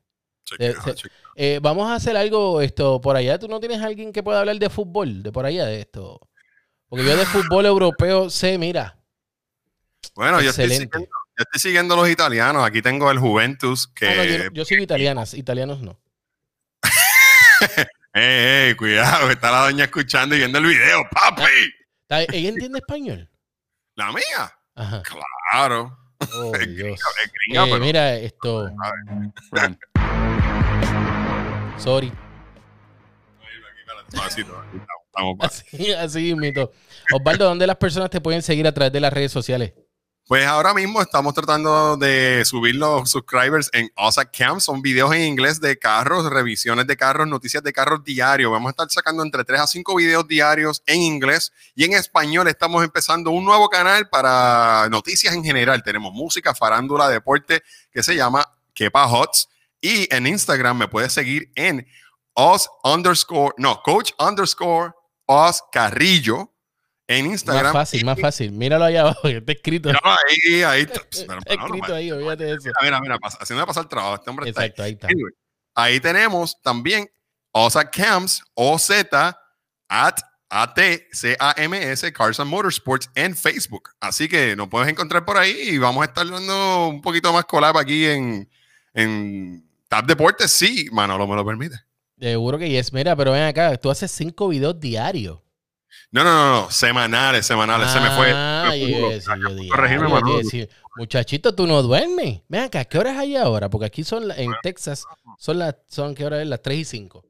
Eh, 0.59 0.75
se-. 0.85 1.09
Eh, 1.37 1.59
vamos 1.63 1.91
a 1.91 1.95
hacer 1.95 2.17
algo 2.17 2.61
esto 2.61 3.01
por 3.01 3.17
allá. 3.17 3.39
¿Tú 3.39 3.49
no 3.49 3.61
tienes 3.61 3.81
alguien 3.83 4.13
que 4.13 4.23
pueda 4.23 4.41
hablar 4.41 4.57
de 4.59 4.69
fútbol 4.71 5.23
de 5.23 5.33
por 5.33 5.47
allá 5.47 5.65
de 5.67 5.81
esto? 5.81 6.21
Porque 6.89 7.05
yo 7.05 7.17
de 7.17 7.25
fútbol 7.27 7.67
europeo 7.67 8.29
sé, 8.31 8.59
mira, 8.59 8.99
Bueno, 10.15 10.41
yo 10.43 10.51
estoy, 10.51 10.69
siguiendo, 10.71 10.99
yo 10.99 11.07
estoy 11.39 11.61
siguiendo 11.61 11.95
los 11.97 12.09
italianos. 12.09 12.65
Aquí 12.65 12.83
tengo 12.83 13.11
el 13.11 13.19
Juventus 13.19 13.87
que. 13.87 14.09
Ah, 14.09 14.15
no, 14.17 14.25
yo, 14.25 14.51
yo 14.53 14.65
soy 14.65 14.83
italianas, 14.83 15.35
italianos 15.35 15.81
no. 15.83 16.01
¡Ey, 18.13 18.69
ey, 18.71 18.75
cuidado! 18.75 19.31
Está 19.31 19.53
la 19.53 19.61
doña 19.61 19.85
escuchando 19.85 20.35
y 20.35 20.39
viendo 20.39 20.59
el 20.59 20.65
video, 20.67 21.03
papi. 21.13 21.45
Ta- 22.09 22.23
¿Ella 22.23 22.49
entiende 22.49 22.79
español? 22.81 23.31
La 23.95 24.11
mía. 24.13 24.53
Ajá. 24.75 25.03
Claro. 25.53 25.97
Oh, 26.35 26.55
Es 26.55 26.77
Dios. 26.77 27.01
Es 27.25 27.33
gringa, 27.33 27.65
Eh, 27.65 27.69
pero. 27.71 27.81
mira, 27.83 28.15
esto. 28.17 28.71
Sorry. 31.81 32.13
Así, 35.41 35.93
así 35.93 36.35
mito. 36.35 36.73
Osvaldo, 37.13 37.47
¿dónde 37.47 37.67
las 37.67 37.77
personas 37.77 38.11
te 38.11 38.21
pueden 38.21 38.43
seguir 38.43 38.67
a 38.67 38.73
través 38.73 38.93
de 38.93 39.01
las 39.01 39.13
redes 39.13 39.33
sociales? 39.33 39.73
Pues 40.31 40.47
ahora 40.47 40.73
mismo 40.75 41.03
estamos 41.03 41.35
tratando 41.35 41.97
de 41.97 42.45
subir 42.45 42.77
los 42.77 43.11
subscribers 43.11 43.69
en 43.73 43.91
OSA 43.97 44.27
Camp. 44.27 44.61
Son 44.61 44.81
videos 44.81 45.13
en 45.13 45.23
inglés 45.23 45.61
de 45.61 45.77
carros, 45.77 46.31
revisiones 46.31 46.87
de 46.87 46.97
carros, 46.97 47.27
noticias 47.27 47.65
de 47.65 47.73
carros 47.73 48.05
diario. 48.05 48.53
Vamos 48.53 48.69
a 48.69 48.71
estar 48.71 48.87
sacando 48.91 49.25
entre 49.25 49.43
3 49.43 49.61
a 49.61 49.67
5 49.67 49.97
videos 49.97 50.29
diarios 50.29 50.85
en 50.87 51.03
inglés 51.03 51.53
y 51.75 51.83
en 51.83 51.95
español. 51.95 52.47
Estamos 52.47 52.85
empezando 52.85 53.33
un 53.33 53.45
nuevo 53.45 53.69
canal 53.69 54.09
para 54.09 54.89
noticias 54.89 55.35
en 55.35 55.43
general. 55.43 55.83
Tenemos 55.83 56.13
música, 56.13 56.55
farándula, 56.55 57.09
deporte 57.09 57.65
que 57.91 58.05
se 58.05 58.15
llama 58.15 58.45
Kepa 58.73 59.07
Hots. 59.07 59.50
Y 59.81 60.13
en 60.15 60.27
Instagram 60.27 60.77
me 60.77 60.89
puedes 60.89 61.13
seguir 61.13 61.51
en 61.55 61.87
Os 62.35 62.69
underscore, 62.85 63.55
no, 63.59 63.83
Coach 63.83 64.13
underscore 64.19 64.93
Os 65.27 65.63
Carrillo 65.73 66.53
en 67.07 67.27
Instagram. 67.27 67.65
Más 67.65 67.73
fácil, 67.73 68.05
más 68.05 68.21
fácil. 68.21 68.53
Míralo 68.53 68.85
allá 68.85 69.01
abajo, 69.03 69.23
que 69.29 69.39
está 69.39 69.53
escrito. 69.53 69.89
Míralo 69.89 70.11
ahí, 70.11 70.63
ahí. 70.63 70.87
Pero, 71.27 71.39
Está 71.39 71.55
escrito 71.55 71.89
no, 71.89 71.95
ahí, 71.95 72.13
olvídate 72.13 72.45
de 72.45 72.53
eso. 72.53 72.71
Mira, 72.83 73.01
mira, 73.01 73.19
mira, 73.19 73.19
haciendo 73.41 73.67
pasar 73.67 73.85
el 73.85 73.89
trabajo. 73.89 74.15
Este 74.17 74.31
hombre 74.31 74.49
está 74.49 74.63
ahí. 74.63 74.69
Exacto, 74.69 74.83
ahí 74.85 74.93
está. 74.93 75.07
Anyway, 75.09 75.33
ahí 75.75 76.01
tenemos 76.01 76.61
también 76.63 77.11
OSA 77.53 77.91
Camps, 77.91 78.43
OZ, 78.55 78.91
at 79.89 80.21
ATCAMS, 80.51 82.13
Cars 82.13 82.41
and 82.41 82.51
Motorsports 82.51 83.11
en 83.15 83.37
Facebook. 83.37 83.91
Así 84.01 84.29
que 84.29 84.57
nos 84.57 84.69
puedes 84.69 84.89
encontrar 84.89 85.25
por 85.25 85.37
ahí 85.37 85.57
y 85.61 85.79
vamos 85.79 86.03
a 86.03 86.07
estar 86.07 86.29
dando 86.29 86.89
un 86.89 87.01
poquito 87.01 87.33
más 87.33 87.45
collab 87.45 87.79
aquí 87.79 88.07
en, 88.07 88.51
en 88.93 89.70
Tab 89.91 90.07
Deportes. 90.07 90.51
Sí, 90.51 90.89
Manolo 90.93 91.27
me 91.27 91.35
lo 91.37 91.45
permite. 91.45 91.77
Seguro 92.19 92.57
que 92.59 92.69
yes. 92.71 92.93
Mira, 92.93 93.17
pero 93.17 93.33
ven 93.33 93.43
acá, 93.43 93.77
tú 93.77 93.91
haces 93.91 94.11
cinco 94.11 94.49
videos 94.49 94.79
diarios. 94.79 95.41
No, 96.13 96.23
no, 96.25 96.33
no, 96.33 96.63
no, 96.63 96.71
semanales, 96.71 97.45
semanales. 97.47 97.91
se 97.91 98.01
me 98.01 98.11
fue. 98.11 98.33
Ah, 98.35 98.69
se 98.71 98.79
me 98.79 98.79
yo 98.81 98.87
fue. 98.87 98.99
iba 98.99 99.09
a 99.09 99.13
decir, 99.13 99.29
yo 99.29 99.33
Hay 99.49 99.55
que 99.57 99.61
digo, 99.63 99.75
corregirme, 99.75 100.03
yo 100.05 100.09
iba 100.09 100.19
a 100.19 100.21
Manolo. 100.23 100.49
Muchachito, 100.97 101.55
tú 101.55 101.67
no 101.67 101.83
duermes. 101.83 102.43
Ven 102.49 102.63
acá, 102.63 102.85
¿qué 102.85 102.99
horas 102.99 103.17
hay 103.19 103.37
ahora? 103.37 103.69
Porque 103.69 103.87
aquí 103.87 104.05
son, 104.05 104.29
la- 104.29 104.37
en 104.37 104.53
Texas, 104.63 105.05
son 105.39 105.59
las, 105.59 105.75
son, 105.89 106.15
¿qué 106.15 106.25
hora 106.25 106.41
es? 106.41 106.49
Las 106.49 106.63
3 106.63 106.79
y 106.79 106.85
5. 106.85 107.25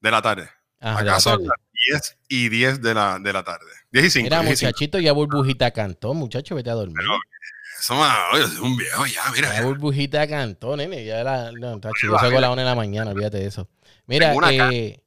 De 0.00 0.10
la 0.10 0.22
tarde. 0.22 0.42
De 0.80 0.88
Acá 0.88 1.02
la 1.04 1.20
son 1.20 1.32
tarde. 1.34 1.46
las 1.48 2.02
10 2.02 2.18
y 2.28 2.48
10 2.48 2.82
de 2.82 2.94
la, 2.94 3.18
de 3.18 3.32
la 3.32 3.42
tarde. 3.44 3.66
10 3.92 4.04
y 4.06 4.10
5. 4.10 4.24
Mira, 4.24 4.42
muchachito, 4.42 4.98
ya 4.98 5.12
burbujita 5.12 5.70
cantó, 5.72 6.14
muchacho, 6.14 6.54
vete 6.54 6.70
a 6.70 6.74
dormir. 6.74 6.96
Eso, 7.80 7.94
oye, 8.32 8.46
soy 8.46 8.58
un 8.60 8.76
viejo 8.76 9.06
ya, 9.06 9.24
La 9.24 9.30
mira. 9.32 9.62
burbujita 9.62 10.26
cantó, 10.28 10.76
nene. 10.76 11.04
Ya 11.04 11.24
la, 11.24 11.50
no, 11.52 11.80
chido. 11.98 12.12
Yo 12.12 12.18
salgo 12.18 12.38
a 12.38 12.40
la 12.42 12.50
una 12.50 12.62
de 12.62 12.68
la 12.68 12.74
mañana, 12.74 13.10
olvídate 13.10 13.38
de 13.38 13.46
eso. 13.46 13.68
Mira, 14.06 14.26
Tengo 14.28 14.38
una 14.38 14.70
eh, 14.72 15.02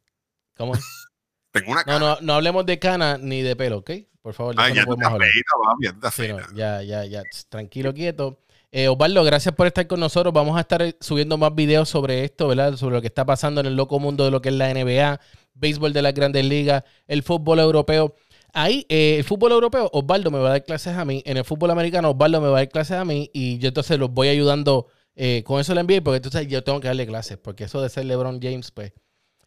¿cómo 0.57 0.73
es? 0.75 0.81
Tengo 1.51 1.71
una 1.71 1.81
No, 1.81 1.85
cara. 1.85 1.99
no, 1.99 2.17
no 2.21 2.33
hablemos 2.33 2.65
de 2.65 2.79
cana 2.79 3.17
ni 3.19 3.41
de 3.43 3.55
pelo, 3.55 3.77
¿ok? 3.77 3.91
Por 4.21 4.33
favor, 4.33 4.55
Ay, 4.57 4.73
ya 4.73 4.85
no 4.85 4.95
feita, 4.95 5.09
papi, 5.09 5.85
ya 6.01 6.11
Sí, 6.11 6.27
no, 6.29 6.39
ya, 6.55 6.81
ya, 6.81 7.05
ya. 7.05 7.23
Tss, 7.23 7.47
Tranquilo, 7.49 7.93
quieto. 7.93 8.39
Eh, 8.71 8.87
Osvaldo, 8.87 9.23
gracias 9.23 9.53
por 9.53 9.67
estar 9.67 9.85
con 9.85 9.99
nosotros. 9.99 10.33
Vamos 10.33 10.57
a 10.57 10.61
estar 10.61 10.81
eh, 10.81 10.95
subiendo 10.99 11.37
más 11.37 11.53
videos 11.53 11.89
sobre 11.89 12.23
esto, 12.23 12.47
¿verdad? 12.47 12.75
Sobre 12.77 12.95
lo 12.95 13.01
que 13.01 13.07
está 13.07 13.23
pasando 13.25 13.61
en 13.61 13.67
el 13.67 13.75
loco 13.75 13.99
mundo 13.99 14.23
de 14.25 14.31
lo 14.31 14.41
que 14.41 14.49
es 14.49 14.55
la 14.55 14.73
NBA, 14.73 15.19
béisbol 15.53 15.93
de 15.93 16.01
las 16.01 16.13
grandes 16.15 16.43
ligas, 16.45 16.83
el 17.07 17.21
fútbol 17.21 17.59
europeo. 17.59 18.15
Ahí, 18.53 18.85
eh, 18.87 19.15
el 19.17 19.23
fútbol 19.23 19.51
europeo, 19.51 19.89
Osvaldo 19.91 20.29
me 20.29 20.37
va 20.37 20.49
a 20.49 20.51
dar 20.51 20.63
clases 20.63 20.95
a 20.95 21.03
mí. 21.05 21.23
En 21.25 21.37
el 21.37 21.43
fútbol 21.43 21.71
americano, 21.71 22.11
Osvaldo 22.11 22.39
me 22.39 22.47
va 22.47 22.57
a 22.57 22.61
dar 22.61 22.69
clases 22.69 22.97
a 22.97 23.03
mí. 23.03 23.29
Y 23.33 23.57
yo 23.57 23.69
entonces 23.69 23.97
los 23.97 24.11
voy 24.11 24.27
ayudando 24.27 24.87
eh, 25.15 25.43
con 25.45 25.59
eso 25.59 25.73
la 25.73 25.81
NBA, 25.81 26.01
porque 26.03 26.17
entonces 26.17 26.47
yo 26.47 26.63
tengo 26.63 26.79
que 26.79 26.87
darle 26.87 27.07
clases. 27.07 27.37
Porque 27.37 27.63
eso 27.63 27.81
de 27.81 27.89
ser 27.89 28.05
LeBron 28.05 28.39
James, 28.39 28.69
pues, 28.71 28.93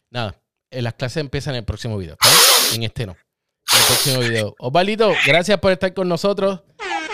nada. 0.09 0.41
eh, 0.71 0.81
las 0.81 0.95
clases 0.95 1.21
empiezan 1.21 1.55
en 1.55 1.59
el 1.59 1.65
próximo 1.65 1.97
video. 1.97 2.17
En 2.75 2.83
este 2.83 3.05
no. 3.05 3.13
En 3.13 3.79
el 3.79 3.85
próximo 3.85 4.19
video. 4.19 4.55
Osvaldito, 4.59 5.13
gracias 5.25 5.57
por 5.59 5.71
estar 5.71 5.93
con 5.93 6.09
nosotros. 6.09 6.61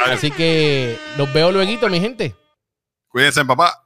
Así 0.08 0.32
que 0.32 0.97
los 1.17 1.32
veo 1.32 1.51
luego, 1.51 1.89
mi 1.89 1.99
gente. 1.99 2.36
Cuídense, 3.08 3.45
papá. 3.45 3.83